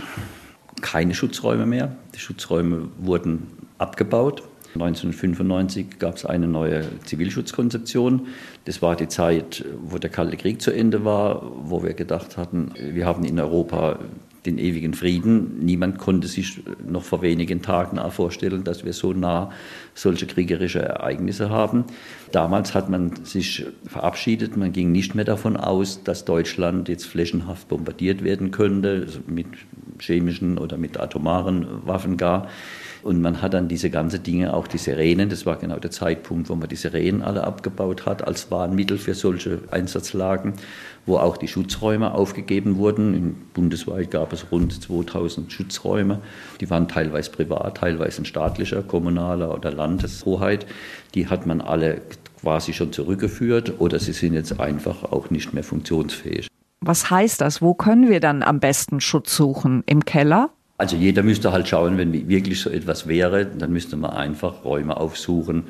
keine 0.82 1.14
Schutzräume 1.14 1.66
mehr. 1.66 1.96
Die 2.14 2.20
Schutzräume 2.20 2.90
wurden 2.98 3.48
abgebaut. 3.78 4.44
1995 4.74 6.00
gab 6.00 6.16
es 6.16 6.26
eine 6.26 6.48
neue 6.48 6.84
Zivilschutzkonzeption. 7.06 8.28
Das 8.66 8.82
war 8.82 8.96
die 8.96 9.08
Zeit, 9.08 9.66
wo 9.84 9.98
der 9.98 10.10
Kalte 10.10 10.38
Krieg 10.38 10.62
zu 10.62 10.72
Ende 10.72 11.06
war, 11.06 11.44
wo 11.70 11.84
wir 11.84 11.94
gedacht 11.94 12.38
hatten, 12.38 12.72
wir 12.78 13.06
haben 13.06 13.24
in 13.24 13.40
Europa 13.40 14.00
den 14.46 14.58
ewigen 14.58 14.94
Frieden. 14.94 15.60
Niemand 15.60 15.98
konnte 15.98 16.28
sich 16.28 16.62
noch 16.86 17.04
vor 17.04 17.22
wenigen 17.22 17.62
Tagen 17.62 18.00
vorstellen, 18.12 18.64
dass 18.64 18.84
wir 18.84 18.94
so 18.94 19.14
nah 19.14 19.52
solche 19.94 20.28
kriegerische 20.28 20.82
Ereignisse 20.82 21.50
haben. 21.50 21.86
Damals 22.32 22.74
hat 22.74 22.90
man 22.90 23.24
sich 23.24 23.66
verabschiedet, 23.86 24.58
man 24.58 24.74
ging 24.74 24.92
nicht 24.92 25.16
mehr 25.16 25.26
davon 25.26 25.56
aus, 25.56 26.04
dass 26.04 26.26
Deutschland 26.26 26.90
jetzt 26.90 27.06
flächenhaft 27.06 27.70
bombardiert 27.70 28.24
werden 28.24 28.52
könnte, 28.52 29.04
also 29.06 29.20
mit 29.28 29.48
chemischen 30.00 30.58
oder 30.58 30.78
mit 30.78 31.00
atomaren 31.00 31.66
Waffen 31.86 32.18
gar. 32.18 32.50
Und 33.04 33.22
man 33.22 33.42
hat 33.42 33.54
dann 33.54 33.68
diese 33.68 33.90
ganzen 33.90 34.24
Dinge, 34.24 34.54
auch 34.54 34.68
die 34.68 34.78
Sirenen, 34.78 35.30
das 35.30 35.46
war 35.46 35.58
genau 35.58 35.78
der 35.78 35.92
Zeitpunkt, 35.92 36.50
wo 36.50 36.56
man 36.56 36.70
die 36.70 36.78
Sirenen 36.78 37.22
alle 37.22 37.44
abgebaut 37.44 38.06
hat 38.06 38.26
als 38.26 38.50
Warnmittel 38.50 38.98
für 38.98 39.14
solche 39.14 39.60
Einsatzlagen, 39.72 40.54
wo 41.06 41.18
auch 41.18 41.36
die 41.36 41.50
Schutzräume 41.50 42.14
aufgegeben 42.14 42.78
wurden. 42.78 43.36
Bundesweit 43.54 44.10
gab 44.10 44.32
es 44.32 44.52
rund 44.52 44.82
2000 44.82 45.52
Schutzräume. 45.52 46.20
Die 46.62 46.70
waren 46.70 46.88
teilweise 46.88 47.32
privat, 47.32 47.78
teilweise 47.78 48.20
in 48.20 48.26
staatlicher, 48.26 48.82
kommunaler 48.82 49.54
oder 49.54 49.72
Landeshoheit. 49.72 50.66
Die 51.14 51.28
hat 51.28 51.46
man 51.46 51.60
alle 51.60 52.02
quasi 52.40 52.72
schon 52.74 52.94
zurückgeführt 52.94 53.80
oder 53.80 54.00
sie 54.00 54.14
sind 54.14 54.34
jetzt 54.34 54.60
einfach 54.60 55.04
auch 55.04 55.30
nicht 55.30 55.54
mehr 55.54 55.64
funktionsfähig. 55.64 56.48
Was 56.80 57.10
heißt 57.10 57.42
das? 57.42 57.62
Wo 57.62 57.74
können 57.74 58.10
wir 58.10 58.20
dann 58.20 58.44
am 58.44 58.60
besten 58.60 59.00
Schutz 59.00 59.36
suchen? 59.36 59.84
Im 59.86 60.04
Keller? 60.04 60.50
Also 60.84 60.98
jeder 60.98 61.24
müsste 61.24 61.54
halt 61.54 61.70
schauen, 61.70 61.98
wenn 61.98 62.28
wirklich 62.28 62.60
so 62.60 62.70
etwas 62.70 63.08
wäre, 63.08 63.46
dann 63.46 63.72
müsste 63.72 63.96
man 63.96 64.12
einfach 64.12 64.66
Räume 64.66 64.98
aufsuchen, 64.98 65.64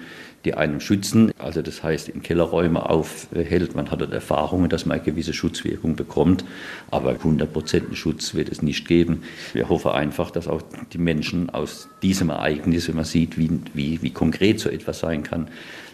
die 0.44 0.56
einen 0.56 0.80
schützen. 0.80 1.32
Also 1.38 1.62
das 1.62 1.84
heißt, 1.84 2.10
in 2.10 2.24
Kellerräume 2.24 2.90
aufhält. 2.90 3.76
Man 3.76 3.92
hat 3.92 4.02
dort 4.02 4.12
Erfahrungen, 4.12 4.70
dass 4.70 4.88
man 4.88 4.98
eine 4.98 5.06
gewisse 5.06 5.32
Schutzwirkung 5.32 5.96
bekommt. 5.96 6.44
Aber 6.90 7.12
100% 7.12 7.94
Schutz 7.94 8.34
wird 8.34 8.52
es 8.52 8.64
nicht 8.64 8.88
geben. 8.88 9.22
Wir 9.54 9.70
hoffen 9.70 9.92
einfach, 9.92 10.32
dass 10.32 10.48
auch 10.48 10.64
die 10.92 10.98
Menschen 10.98 11.52
aus 11.52 11.90
diesem 12.02 12.32
Ereignis, 12.32 12.88
wenn 12.88 12.96
man 12.96 13.06
sieht, 13.06 13.38
wie, 13.38 13.52
wie, 13.76 14.02
wie 14.02 14.10
konkret 14.10 14.60
so 14.60 14.70
etwas 14.70 14.98
sein 14.98 15.22
kann, 15.22 15.48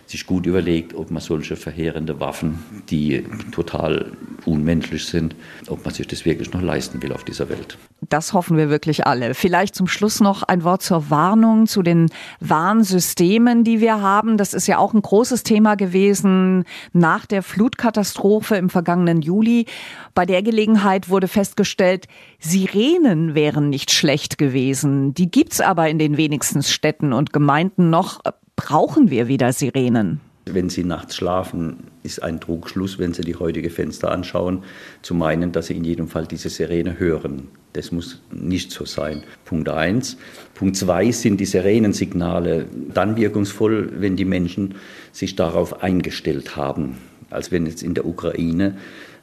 sich 0.06 0.28
gut 0.28 0.46
überlegt, 0.46 0.94
ob 0.94 1.12
man 1.12 1.22
solche 1.22 1.58
verheerende 1.58 2.22
Waffen, 2.22 2.60
die 2.90 3.26
total 3.52 4.14
unmenschlich 4.46 5.04
sind, 5.04 5.36
ob 5.68 5.84
man 5.84 5.94
sich 5.94 6.08
das 6.08 6.24
wirklich 6.24 6.54
noch 6.54 6.62
leisten 6.62 7.04
will 7.04 7.12
auf 7.12 7.26
dieser 7.26 7.50
Welt. 7.50 7.78
Das 8.08 8.34
hoffen 8.34 8.56
wir 8.56 8.70
wirklich 8.70 9.06
alle. 9.06 9.34
Vielleicht 9.34 9.76
zum 9.76 9.88
Schluss 9.88 10.22
noch 10.22 10.44
ein 10.44 10.64
Wort 10.64 10.82
zur 10.82 11.10
Warnung, 11.10 11.68
zu 11.68 11.82
den 11.82 12.10
Warnsystemen, 12.40 13.64
die 13.64 13.82
wir 13.82 14.02
haben. 14.02 14.38
Das 14.38 14.54
ist 14.54 14.68
ja 14.68 14.78
auch 14.78 14.94
ein 14.94 15.02
großes 15.02 15.44
Thema 15.44 15.76
gewesen 15.76 16.64
nach 16.94 17.26
der 17.26 17.44
Flutkatastrophe 17.44 18.56
im 18.56 18.70
vergangenen 18.70 19.22
Juli. 19.22 19.66
Bei 20.16 20.26
der 20.26 20.42
Gelegenheit 20.44 21.10
wurde 21.10 21.28
festgestellt, 21.28 22.08
Sirenen 22.40 23.36
wären 23.36 23.70
nicht 23.70 23.92
schlecht 23.92 24.38
gewesen. 24.38 25.14
Die 25.14 25.30
gibt's 25.30 25.60
aber 25.60 25.90
in 25.90 26.00
den 26.00 26.16
wenigsten 26.16 26.64
Städten 26.64 27.12
und 27.12 27.34
Gemeinden 27.34 27.90
noch. 27.90 28.22
Brauchen 28.56 29.10
wir 29.10 29.28
wieder 29.28 29.52
Sirenen? 29.52 30.22
Wenn 30.46 30.70
Sie 30.70 30.84
nachts 30.84 31.16
schlafen, 31.16 31.84
ist 32.02 32.24
ein 32.24 32.40
Trugschluss, 32.40 32.98
wenn 32.98 33.14
Sie 33.14 33.22
die 33.22 33.36
heutige 33.36 33.70
Fenster 33.70 34.12
anschauen, 34.12 34.64
zu 35.02 35.14
meinen, 35.14 35.52
dass 35.52 35.68
Sie 35.68 35.76
in 35.76 35.84
jedem 35.84 36.08
Fall 36.08 36.26
diese 36.26 36.50
Sirene 36.50 36.98
hören. 36.98 37.50
Das 37.74 37.92
muss 37.92 38.22
nicht 38.32 38.72
so 38.72 38.86
sein. 38.86 39.24
Punkt 39.46 39.70
eins. 39.70 40.18
Punkt 40.56 40.76
zwei 40.76 41.12
sind 41.12 41.40
die 41.40 41.46
Sirenensignale 41.46 42.66
dann 42.94 43.16
wirkungsvoll, 43.16 43.92
wenn 44.02 44.16
die 44.16 44.26
Menschen 44.26 44.76
sich 45.12 45.36
darauf 45.36 45.84
eingestellt 45.84 46.56
haben. 46.56 46.98
Als 47.30 47.52
wenn 47.52 47.68
jetzt 47.68 47.84
in 47.84 47.94
der 47.94 48.08
Ukraine 48.08 48.78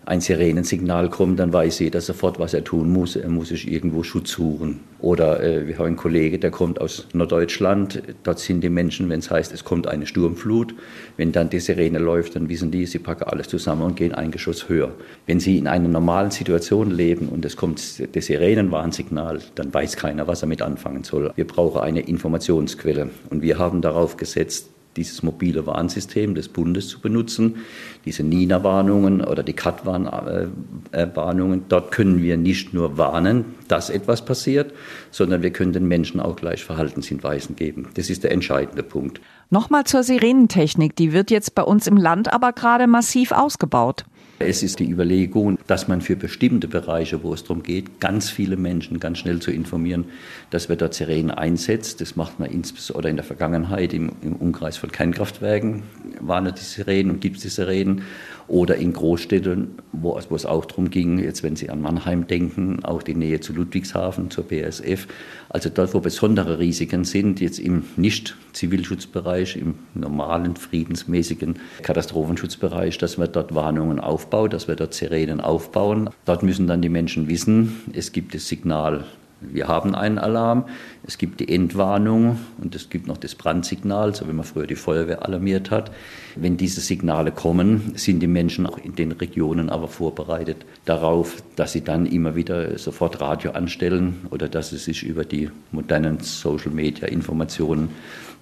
ein 0.06 0.20
Sirenensignal 0.20 1.10
kommt, 1.10 1.40
dann 1.40 1.52
weiß 1.52 1.80
jeder 1.80 2.00
sofort, 2.00 2.38
was 2.38 2.54
er 2.54 2.62
tun 2.62 2.92
muss. 2.92 3.16
Er 3.16 3.28
muss 3.28 3.48
sich 3.48 3.70
irgendwo 3.70 4.04
Schutz 4.04 4.30
suchen. 4.30 4.80
Oder 5.00 5.42
äh, 5.42 5.66
wir 5.66 5.78
haben 5.78 5.86
einen 5.86 5.96
Kollegen, 5.96 6.40
der 6.40 6.52
kommt 6.52 6.80
aus 6.80 7.08
Norddeutschland. 7.12 8.02
Dort 8.22 8.38
sind 8.38 8.62
die 8.62 8.68
Menschen, 8.68 9.08
wenn 9.08 9.18
es 9.18 9.32
heißt, 9.32 9.52
es 9.52 9.64
kommt 9.64 9.88
eine 9.88 10.06
Sturmflut. 10.06 10.74
Wenn 11.16 11.32
dann 11.32 11.50
die 11.50 11.58
Sirene 11.58 11.98
läuft, 11.98 12.36
dann 12.36 12.48
wissen 12.48 12.70
die, 12.70 12.86
sie 12.86 13.00
packen 13.00 13.24
alles 13.24 13.48
zusammen 13.48 13.82
und 13.82 13.96
gehen 13.96 14.14
ein 14.14 14.30
Geschoss 14.30 14.68
höher. 14.68 14.92
Wenn 15.26 15.40
sie 15.40 15.58
in 15.58 15.66
einer 15.66 15.88
normalen 15.88 16.30
Situation 16.30 16.92
leben 16.92 17.28
und 17.28 17.44
es 17.44 17.56
kommt 17.56 17.80
das 18.14 18.26
Sirenenwarnsignal, 18.26 19.40
dann 19.56 19.74
weiß 19.74 19.96
keiner, 19.96 20.28
was 20.28 20.40
er 20.40 20.48
mit 20.48 20.62
anfangen 20.62 21.02
soll. 21.02 21.32
Wir 21.34 21.48
brauchen 21.48 21.80
eine 21.80 22.00
Informationsquelle. 22.00 23.10
Und 23.30 23.42
wir 23.42 23.58
haben 23.58 23.82
darauf 23.82 24.16
gesetzt, 24.16 24.70
dieses 24.96 25.22
mobile 25.22 25.66
Warnsystem 25.66 26.34
des 26.34 26.48
Bundes 26.48 26.88
zu 26.88 27.00
benutzen, 27.00 27.56
diese 28.04 28.22
NINA-Warnungen 28.22 29.22
oder 29.22 29.42
die 29.42 29.52
CAT-Warnungen. 29.52 31.64
Dort 31.68 31.92
können 31.92 32.22
wir 32.22 32.36
nicht 32.36 32.74
nur 32.74 32.98
warnen, 32.98 33.44
dass 33.68 33.90
etwas 33.90 34.24
passiert, 34.24 34.72
sondern 35.10 35.42
wir 35.42 35.50
können 35.50 35.72
den 35.72 35.86
Menschen 35.86 36.20
auch 36.20 36.36
gleich 36.36 36.64
Verhaltenshinweisen 36.64 37.56
geben. 37.56 37.88
Das 37.94 38.10
ist 38.10 38.24
der 38.24 38.32
entscheidende 38.32 38.82
Punkt. 38.82 39.20
Nochmal 39.50 39.84
zur 39.84 40.02
Sirenentechnik. 40.02 40.96
Die 40.96 41.12
wird 41.12 41.30
jetzt 41.30 41.54
bei 41.54 41.62
uns 41.62 41.86
im 41.86 41.96
Land 41.96 42.32
aber 42.32 42.52
gerade 42.52 42.86
massiv 42.86 43.32
ausgebaut. 43.32 44.04
Es 44.38 44.62
ist 44.62 44.80
die 44.80 44.90
Überlegung, 44.90 45.58
dass 45.66 45.88
man 45.88 46.02
für 46.02 46.14
bestimmte 46.14 46.68
Bereiche, 46.68 47.22
wo 47.22 47.32
es 47.32 47.42
darum 47.42 47.62
geht, 47.62 48.00
ganz 48.00 48.28
viele 48.28 48.58
Menschen 48.58 49.00
ganz 49.00 49.18
schnell 49.18 49.40
zu 49.40 49.50
informieren, 49.50 50.04
dass 50.50 50.68
wir 50.68 50.76
dort 50.76 50.92
Sirenen 50.92 51.30
einsetzt. 51.30 52.02
Das 52.02 52.16
macht 52.16 52.38
man 52.38 52.50
insbesondere 52.50 53.08
in 53.08 53.16
der 53.16 53.24
Vergangenheit 53.24 53.94
im, 53.94 54.12
im 54.20 54.36
Umkreis 54.36 54.76
von 54.76 54.92
Kernkraftwerken, 54.92 55.84
waren 56.20 56.52
die 56.54 56.60
Sirenen 56.60 57.12
und 57.12 57.20
gibt 57.22 57.38
es 57.38 57.44
die 57.44 57.48
Sirenen. 57.48 58.02
Oder 58.48 58.76
in 58.76 58.92
Großstädten, 58.92 59.78
wo, 59.90 60.20
wo 60.28 60.36
es 60.36 60.46
auch 60.46 60.66
darum 60.66 60.90
ging, 60.90 61.18
jetzt 61.18 61.42
wenn 61.42 61.56
Sie 61.56 61.68
an 61.68 61.80
Mannheim 61.80 62.28
denken, 62.28 62.84
auch 62.84 63.02
die 63.02 63.14
Nähe 63.14 63.40
zu 63.40 63.52
Ludwigshafen, 63.52 64.30
zur 64.30 64.44
BASF, 64.44 65.08
also 65.48 65.68
dort, 65.68 65.94
wo 65.94 66.00
besondere 66.00 66.60
Risiken 66.60 67.04
sind, 67.04 67.40
jetzt 67.40 67.58
im 67.58 67.84
Nicht-Zivilschutzbereich, 67.96 69.56
im 69.56 69.74
normalen, 69.94 70.54
friedensmäßigen 70.54 71.56
Katastrophenschutzbereich, 71.82 72.98
dass 72.98 73.18
wir 73.18 73.26
dort 73.26 73.52
Warnungen 73.52 73.98
aufbauen, 74.26 74.50
dass 74.50 74.68
wir 74.68 74.76
dort 74.76 74.94
Sirenen 74.94 75.40
aufbauen. 75.40 76.10
Dort 76.24 76.42
müssen 76.42 76.66
dann 76.66 76.82
die 76.82 76.88
Menschen 76.88 77.28
wissen, 77.28 77.82
es 77.92 78.12
gibt 78.12 78.34
das 78.34 78.48
Signal 78.48 79.04
wir 79.40 79.68
haben 79.68 79.94
einen 79.94 80.18
Alarm, 80.18 80.64
es 81.06 81.18
gibt 81.18 81.40
die 81.40 81.54
Entwarnung 81.54 82.38
und 82.58 82.74
es 82.74 82.88
gibt 82.88 83.06
noch 83.06 83.18
das 83.18 83.34
Brandsignal, 83.34 84.14
so 84.14 84.26
wie 84.28 84.32
man 84.32 84.44
früher 84.44 84.66
die 84.66 84.76
Feuerwehr 84.76 85.24
alarmiert 85.24 85.70
hat. 85.70 85.90
Wenn 86.36 86.56
diese 86.56 86.80
Signale 86.80 87.32
kommen, 87.32 87.92
sind 87.96 88.20
die 88.20 88.26
Menschen 88.26 88.66
auch 88.66 88.78
in 88.78 88.94
den 88.94 89.12
Regionen 89.12 89.68
aber 89.68 89.88
vorbereitet 89.88 90.64
darauf, 90.86 91.42
dass 91.54 91.72
sie 91.72 91.82
dann 91.82 92.06
immer 92.06 92.34
wieder 92.34 92.78
sofort 92.78 93.20
Radio 93.20 93.50
anstellen 93.50 94.26
oder 94.30 94.48
dass 94.48 94.70
sie 94.70 94.78
sich 94.78 95.02
über 95.02 95.24
die 95.24 95.50
modernen 95.70 96.20
Social 96.20 96.72
Media 96.72 97.06
Informationen, 97.06 97.90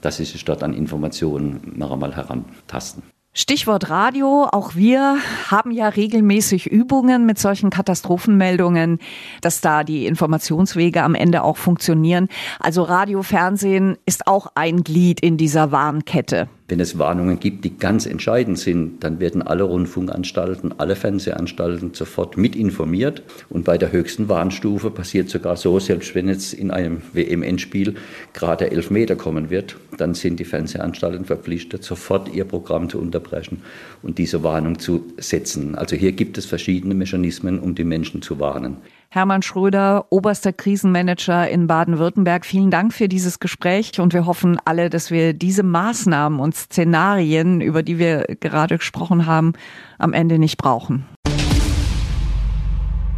dass 0.00 0.18
sie 0.18 0.24
sich 0.24 0.44
dort 0.44 0.62
an 0.62 0.74
Informationen 0.74 1.72
noch 1.76 1.90
einmal 1.90 2.14
herantasten. 2.14 3.13
Stichwort 3.36 3.90
Radio. 3.90 4.46
Auch 4.52 4.76
wir 4.76 5.18
haben 5.50 5.72
ja 5.72 5.88
regelmäßig 5.88 6.66
Übungen 6.70 7.26
mit 7.26 7.36
solchen 7.36 7.68
Katastrophenmeldungen, 7.68 9.00
dass 9.40 9.60
da 9.60 9.82
die 9.82 10.06
Informationswege 10.06 11.02
am 11.02 11.16
Ende 11.16 11.42
auch 11.42 11.56
funktionieren. 11.56 12.28
Also 12.60 12.84
Radio, 12.84 13.24
Fernsehen 13.24 13.96
ist 14.06 14.28
auch 14.28 14.52
ein 14.54 14.84
Glied 14.84 15.18
in 15.18 15.36
dieser 15.36 15.72
Warnkette. 15.72 16.48
Wenn 16.66 16.80
es 16.80 16.98
Warnungen 16.98 17.40
gibt, 17.40 17.66
die 17.66 17.76
ganz 17.76 18.06
entscheidend 18.06 18.58
sind, 18.58 19.04
dann 19.04 19.20
werden 19.20 19.42
alle 19.42 19.64
Rundfunkanstalten, 19.64 20.72
alle 20.78 20.96
Fernsehanstalten 20.96 21.92
sofort 21.92 22.38
mit 22.38 22.56
informiert. 22.56 23.22
Und 23.50 23.66
bei 23.66 23.76
der 23.76 23.92
höchsten 23.92 24.30
Warnstufe 24.30 24.90
passiert 24.90 25.28
sogar 25.28 25.58
so, 25.58 25.78
selbst 25.78 26.14
wenn 26.14 26.26
jetzt 26.26 26.54
in 26.54 26.70
einem 26.70 27.02
WM-Endspiel 27.12 27.96
gerade 28.32 28.70
elf 28.70 28.90
Meter 28.90 29.14
kommen 29.14 29.50
wird, 29.50 29.76
dann 29.98 30.14
sind 30.14 30.40
die 30.40 30.46
Fernsehanstalten 30.46 31.26
verpflichtet, 31.26 31.84
sofort 31.84 32.34
ihr 32.34 32.46
Programm 32.46 32.88
zu 32.88 32.98
unterbrechen 32.98 33.60
und 34.02 34.16
diese 34.16 34.42
Warnung 34.42 34.78
zu 34.78 35.12
setzen. 35.18 35.74
Also 35.74 35.96
hier 35.96 36.12
gibt 36.12 36.38
es 36.38 36.46
verschiedene 36.46 36.94
Mechanismen, 36.94 37.58
um 37.58 37.74
die 37.74 37.84
Menschen 37.84 38.22
zu 38.22 38.40
warnen. 38.40 38.78
Hermann 39.14 39.42
Schröder, 39.42 40.06
oberster 40.10 40.52
Krisenmanager 40.52 41.48
in 41.48 41.68
Baden-Württemberg. 41.68 42.44
Vielen 42.44 42.72
Dank 42.72 42.92
für 42.92 43.08
dieses 43.08 43.38
Gespräch 43.38 44.00
und 44.00 44.12
wir 44.12 44.26
hoffen 44.26 44.58
alle, 44.64 44.90
dass 44.90 45.12
wir 45.12 45.34
diese 45.34 45.62
Maßnahmen 45.62 46.40
und 46.40 46.56
Szenarien, 46.56 47.60
über 47.60 47.84
die 47.84 48.00
wir 48.00 48.24
gerade 48.40 48.76
gesprochen 48.76 49.26
haben, 49.26 49.52
am 49.98 50.14
Ende 50.14 50.40
nicht 50.40 50.58
brauchen 50.58 51.06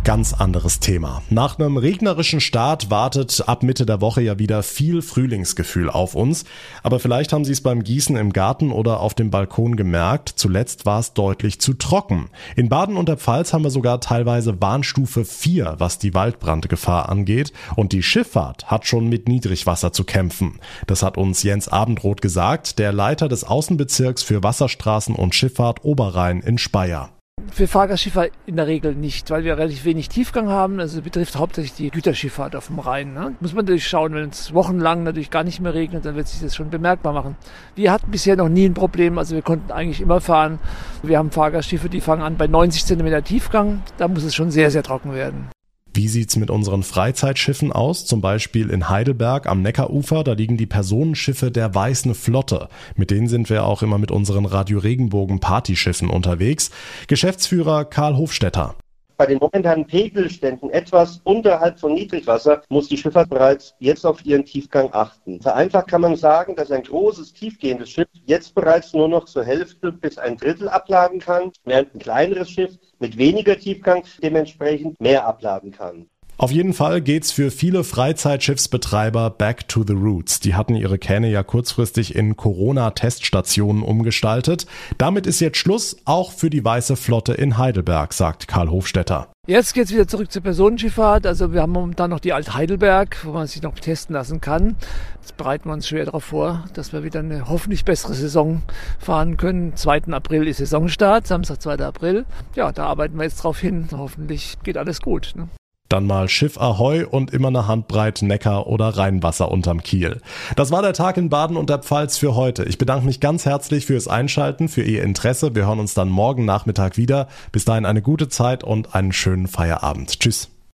ganz 0.07 0.33
anderes 0.33 0.79
Thema. 0.79 1.21
Nach 1.31 1.59
einem 1.59 1.79
regnerischen 1.79 2.39
Start 2.39 2.93
wartet 2.93 3.43
ab 3.49 3.65
Mitte 3.65 3.85
der 3.85 4.01
Woche 4.01 4.23
ja 4.23 4.39
wieder 4.39 4.63
viel 4.63 5.03
Frühlingsgefühl 5.03 5.91
auf 5.91 6.15
uns. 6.15 6.45
Aber 6.85 7.01
vielleicht 7.01 7.33
haben 7.33 7.45
Sie 7.45 7.51
es 7.51 7.61
beim 7.61 7.83
Gießen 7.83 8.17
im 8.17 8.33
Garten 8.33 8.71
oder 8.71 9.01
auf 9.01 9.15
dem 9.15 9.33
Balkon 9.33 9.75
gemerkt. 9.75 10.33
Zuletzt 10.37 10.87
war 10.87 11.01
es 11.01 11.13
deutlich 11.13 11.61
zu 11.61 11.75
trocken. 11.75 12.31
In 12.55 12.69
Baden 12.69 12.97
und 12.97 13.09
der 13.09 13.17
Pfalz 13.17 13.53
haben 13.53 13.65
wir 13.65 13.71
sogar 13.71 14.01
teilweise 14.01 14.63
Warnstufe 14.63 15.25
4, 15.25 15.75
was 15.79 15.99
die 15.99 16.15
Waldbrandgefahr 16.15 17.09
angeht. 17.09 17.53
Und 17.75 17.91
die 17.91 18.05
Schifffahrt 18.05 18.67
hat 18.71 18.87
schon 18.87 19.09
mit 19.09 19.27
Niedrigwasser 19.27 19.93
zu 19.93 20.05
kämpfen. 20.05 20.61
Das 20.87 21.03
hat 21.03 21.19
uns 21.19 21.43
Jens 21.43 21.67
Abendroth 21.67 22.23
gesagt, 22.23 22.79
der 22.79 22.93
Leiter 22.93 23.27
des 23.27 23.43
Außenbezirks 23.43 24.23
für 24.23 24.45
Wasserstraßen 24.45 25.17
und 25.17 25.35
Schifffahrt 25.35 25.85
Oberrhein 25.85 26.43
in 26.43 26.59
Speyer. 26.59 27.16
Für 27.57 27.67
Fahrgastschiffer 27.67 28.29
in 28.45 28.57
der 28.57 28.67
Regel 28.67 28.95
nicht, 28.95 29.31
weil 29.31 29.43
wir 29.43 29.57
relativ 29.57 29.87
wenig 29.87 30.11
Tiefgang 30.11 30.49
haben. 30.49 30.79
Also 30.79 31.01
betrifft 31.01 31.37
hauptsächlich 31.37 31.73
die 31.73 31.91
Güterschifffahrt 31.91 32.55
auf 32.55 32.67
dem 32.67 32.79
Rhein. 32.79 33.15
Ne? 33.15 33.35
Muss 33.41 33.55
man 33.55 33.65
natürlich 33.65 33.89
schauen, 33.89 34.13
wenn 34.13 34.29
es 34.29 34.53
wochenlang 34.53 35.05
natürlich 35.05 35.31
gar 35.31 35.43
nicht 35.43 35.61
mehr 35.61 35.73
regnet, 35.73 36.05
dann 36.05 36.17
wird 36.17 36.29
sich 36.29 36.43
das 36.43 36.55
schon 36.55 36.69
bemerkbar 36.69 37.15
machen. 37.15 37.35
Wir 37.75 37.93
hatten 37.93 38.11
bisher 38.11 38.37
noch 38.37 38.51
nie 38.51 38.67
ein 38.67 38.75
Problem, 38.75 39.17
also 39.17 39.35
wir 39.35 39.41
konnten 39.41 39.73
eigentlich 39.73 40.03
immer 40.03 40.21
fahren. 40.21 40.59
Wir 41.03 41.17
haben 41.17 41.31
Fahrgastschiffe, 41.31 41.89
die 41.89 42.03
fangen 42.03 42.21
an 42.21 42.37
bei 42.37 42.47
90 42.47 42.85
cm 42.85 43.25
Tiefgang. 43.25 43.83
Da 43.97 44.07
muss 44.07 44.25
es 44.25 44.35
schon 44.35 44.51
sehr, 44.51 44.71
sehr 44.71 44.83
trocken 44.83 45.15
werden. 45.15 45.49
Wie 45.97 46.09
sieht's 46.09 46.37
mit 46.37 46.51
unseren 46.51 46.83
Freizeitschiffen 46.83 47.73
aus? 47.73 48.05
Zum 48.05 48.21
Beispiel 48.21 48.69
in 48.69 48.91
Heidelberg 48.91 49.47
am 49.47 49.63
Neckarufer, 49.63 50.25
da 50.25 50.35
liegen 50.35 50.59
die 50.59 50.67
Personenschiffe 50.67 51.51
der 51.51 51.75
Weißen 51.75 52.15
Flotte. 52.15 52.69
Mit 52.97 53.11
denen 53.11 53.29
sind 53.29 53.49
wir 53.49 53.65
auch 53.65 53.83
immer 53.83 53.97
mit 53.97 54.11
unseren 54.11 54.45
Radio 54.45 54.79
Regenbogen 54.79 55.41
Partyschiffen 55.41 56.11
unterwegs. 56.11 56.71
Geschäftsführer 57.07 57.87
Karl 57.87 58.15
Hofstetter. 58.19 58.77
Bei 59.19 59.25
den 59.25 59.39
momentanen 59.39 59.87
Pegelständen 59.87 60.69
etwas 60.69 61.23
unterhalb 61.25 61.81
von 61.81 61.95
Niedrigwasser 61.95 62.61
muss 62.69 62.89
die 62.89 62.99
Schifffahrt 62.99 63.31
bereits 63.31 63.75
jetzt 63.79 64.05
auf 64.05 64.23
ihren 64.27 64.45
Tiefgang 64.45 64.93
achten. 64.93 65.41
Vereinfacht 65.41 65.89
kann 65.89 66.03
man 66.03 66.17
sagen, 66.17 66.55
dass 66.55 66.71
ein 66.71 66.83
großes, 66.83 67.33
tiefgehendes 67.33 67.89
Schiff 67.89 68.09
jetzt 68.27 68.55
bereits 68.55 68.93
nur 68.93 69.09
noch 69.09 69.25
zur 69.25 69.45
Hälfte 69.45 69.91
bis 69.91 70.19
ein 70.19 70.37
Drittel 70.37 70.69
abladen 70.69 71.21
kann, 71.21 71.51
während 71.65 71.95
ein 71.95 71.99
kleineres 71.99 72.51
Schiff 72.51 72.77
mit 72.99 73.17
weniger 73.17 73.59
Tiefgang 73.59 74.05
dementsprechend 74.23 75.01
mehr 75.01 75.27
abladen 75.27 75.71
kann. 75.71 76.11
Auf 76.39 76.51
jeden 76.51 76.75
Fall 76.75 77.01
geht's 77.01 77.33
für 77.33 77.51
viele 77.51 77.83
Freizeitschiffsbetreiber 77.83 79.31
back 79.31 79.69
to 79.69 79.85
the 79.87 79.95
roots. 79.95 80.39
Die 80.39 80.55
hatten 80.55 80.77
ihre 80.77 80.99
Kähne 80.99 81.31
ja 81.31 81.43
kurzfristig 81.43 82.15
in 82.15 82.37
Corona-Teststationen 82.37 83.83
umgestaltet. 83.83 84.67
Damit 84.99 85.27
ist 85.27 85.41
jetzt 85.41 85.57
Schluss, 85.57 85.97
auch 86.05 86.33
für 86.33 86.51
die 86.51 86.63
Weiße 86.63 86.97
Flotte 86.97 87.33
in 87.33 87.57
Heidelberg, 87.57 88.13
sagt 88.13 88.49
Karl 88.49 88.71
Hofstetter. 88.71 89.29
Jetzt 89.47 89.73
geht's 89.73 89.93
wieder 89.93 90.07
zurück 90.09 90.31
zur 90.31 90.43
Personenschifffahrt. 90.43 91.27
Also 91.27 91.55
wir 91.55 91.63
haben 91.63 91.73
momentan 91.73 92.11
noch 92.11 92.21
die 92.21 92.35
Alt 92.35 92.53
Heidelberg, 92.53 93.17
wo 93.25 93.33
man 93.33 93.47
sich 93.47 93.63
noch 93.63 93.79
testen 93.79 94.15
lassen 94.15 94.43
kann. 94.43 94.77
Jetzt 95.23 95.39
bereiten 95.39 95.71
wir 95.71 95.73
uns 95.73 95.89
schwer 95.89 96.05
darauf 96.05 96.25
vor, 96.25 96.65
dass 96.75 96.93
wir 96.93 97.03
wieder 97.03 97.21
eine 97.21 97.49
hoffentlich 97.49 97.87
bessere 97.87 98.13
Saison 98.13 98.61
fahren 98.99 99.39
können. 99.39 99.75
2. 99.75 100.09
April 100.11 100.47
ist 100.49 100.59
Saisonstart, 100.59 101.27
Samstag, 101.27 101.63
2. 101.63 101.79
April. 101.79 102.27
Ja, 102.55 102.73
da 102.73 102.85
arbeiten 102.85 103.17
wir 103.17 103.25
jetzt 103.25 103.43
drauf 103.43 103.59
hin. 103.59 103.89
Hoffentlich 103.93 104.59
geht 104.65 104.77
alles 104.77 105.01
gut. 105.01 105.33
Ne? 105.35 105.49
Dann 105.89 106.07
mal 106.07 106.29
Schiff 106.29 106.59
Ahoi 106.59 107.05
und 107.05 107.33
immer 107.33 107.49
eine 107.49 107.69
Handbreit 107.69 108.23
Neckar 108.23 108.67
oder 108.67 108.89
Rheinwasser 108.97 109.51
unterm 109.51 109.83
Kiel. 109.83 110.21
Das 110.57 110.71
war 110.71 110.83
der 110.83 110.93
Tag 110.93 111.17
in 111.17 111.29
Baden 111.29 111.57
und 111.57 111.71
der 111.71 111.79
Pfalz 111.79 112.17
für 112.17 112.35
heute. 112.35 112.65
Ich 112.65 112.79
bedanke 112.79 113.07
mich 113.07 113.21
ganz 113.21 113.45
herzlich 113.45 113.87
fürs 113.87 114.09
Einschalten, 114.09 114.69
für 114.69 114.83
Ihr 114.83 115.03
Interesse. 115.03 115.55
Wir 115.55 115.67
hören 115.67 115.81
uns 115.81 115.95
dann 115.95 116.09
morgen 116.09 116.45
Nachmittag 116.45 116.97
wieder. 116.97 117.29
Bis 117.53 117.65
dahin 117.65 117.87
eine 117.87 118.03
gute 118.03 118.29
Zeit 118.29 118.65
und 118.65 118.95
einen 118.95 119.13
schönen 119.13 119.47
Feierabend. 119.47 120.21
Tschüss. 120.21 120.56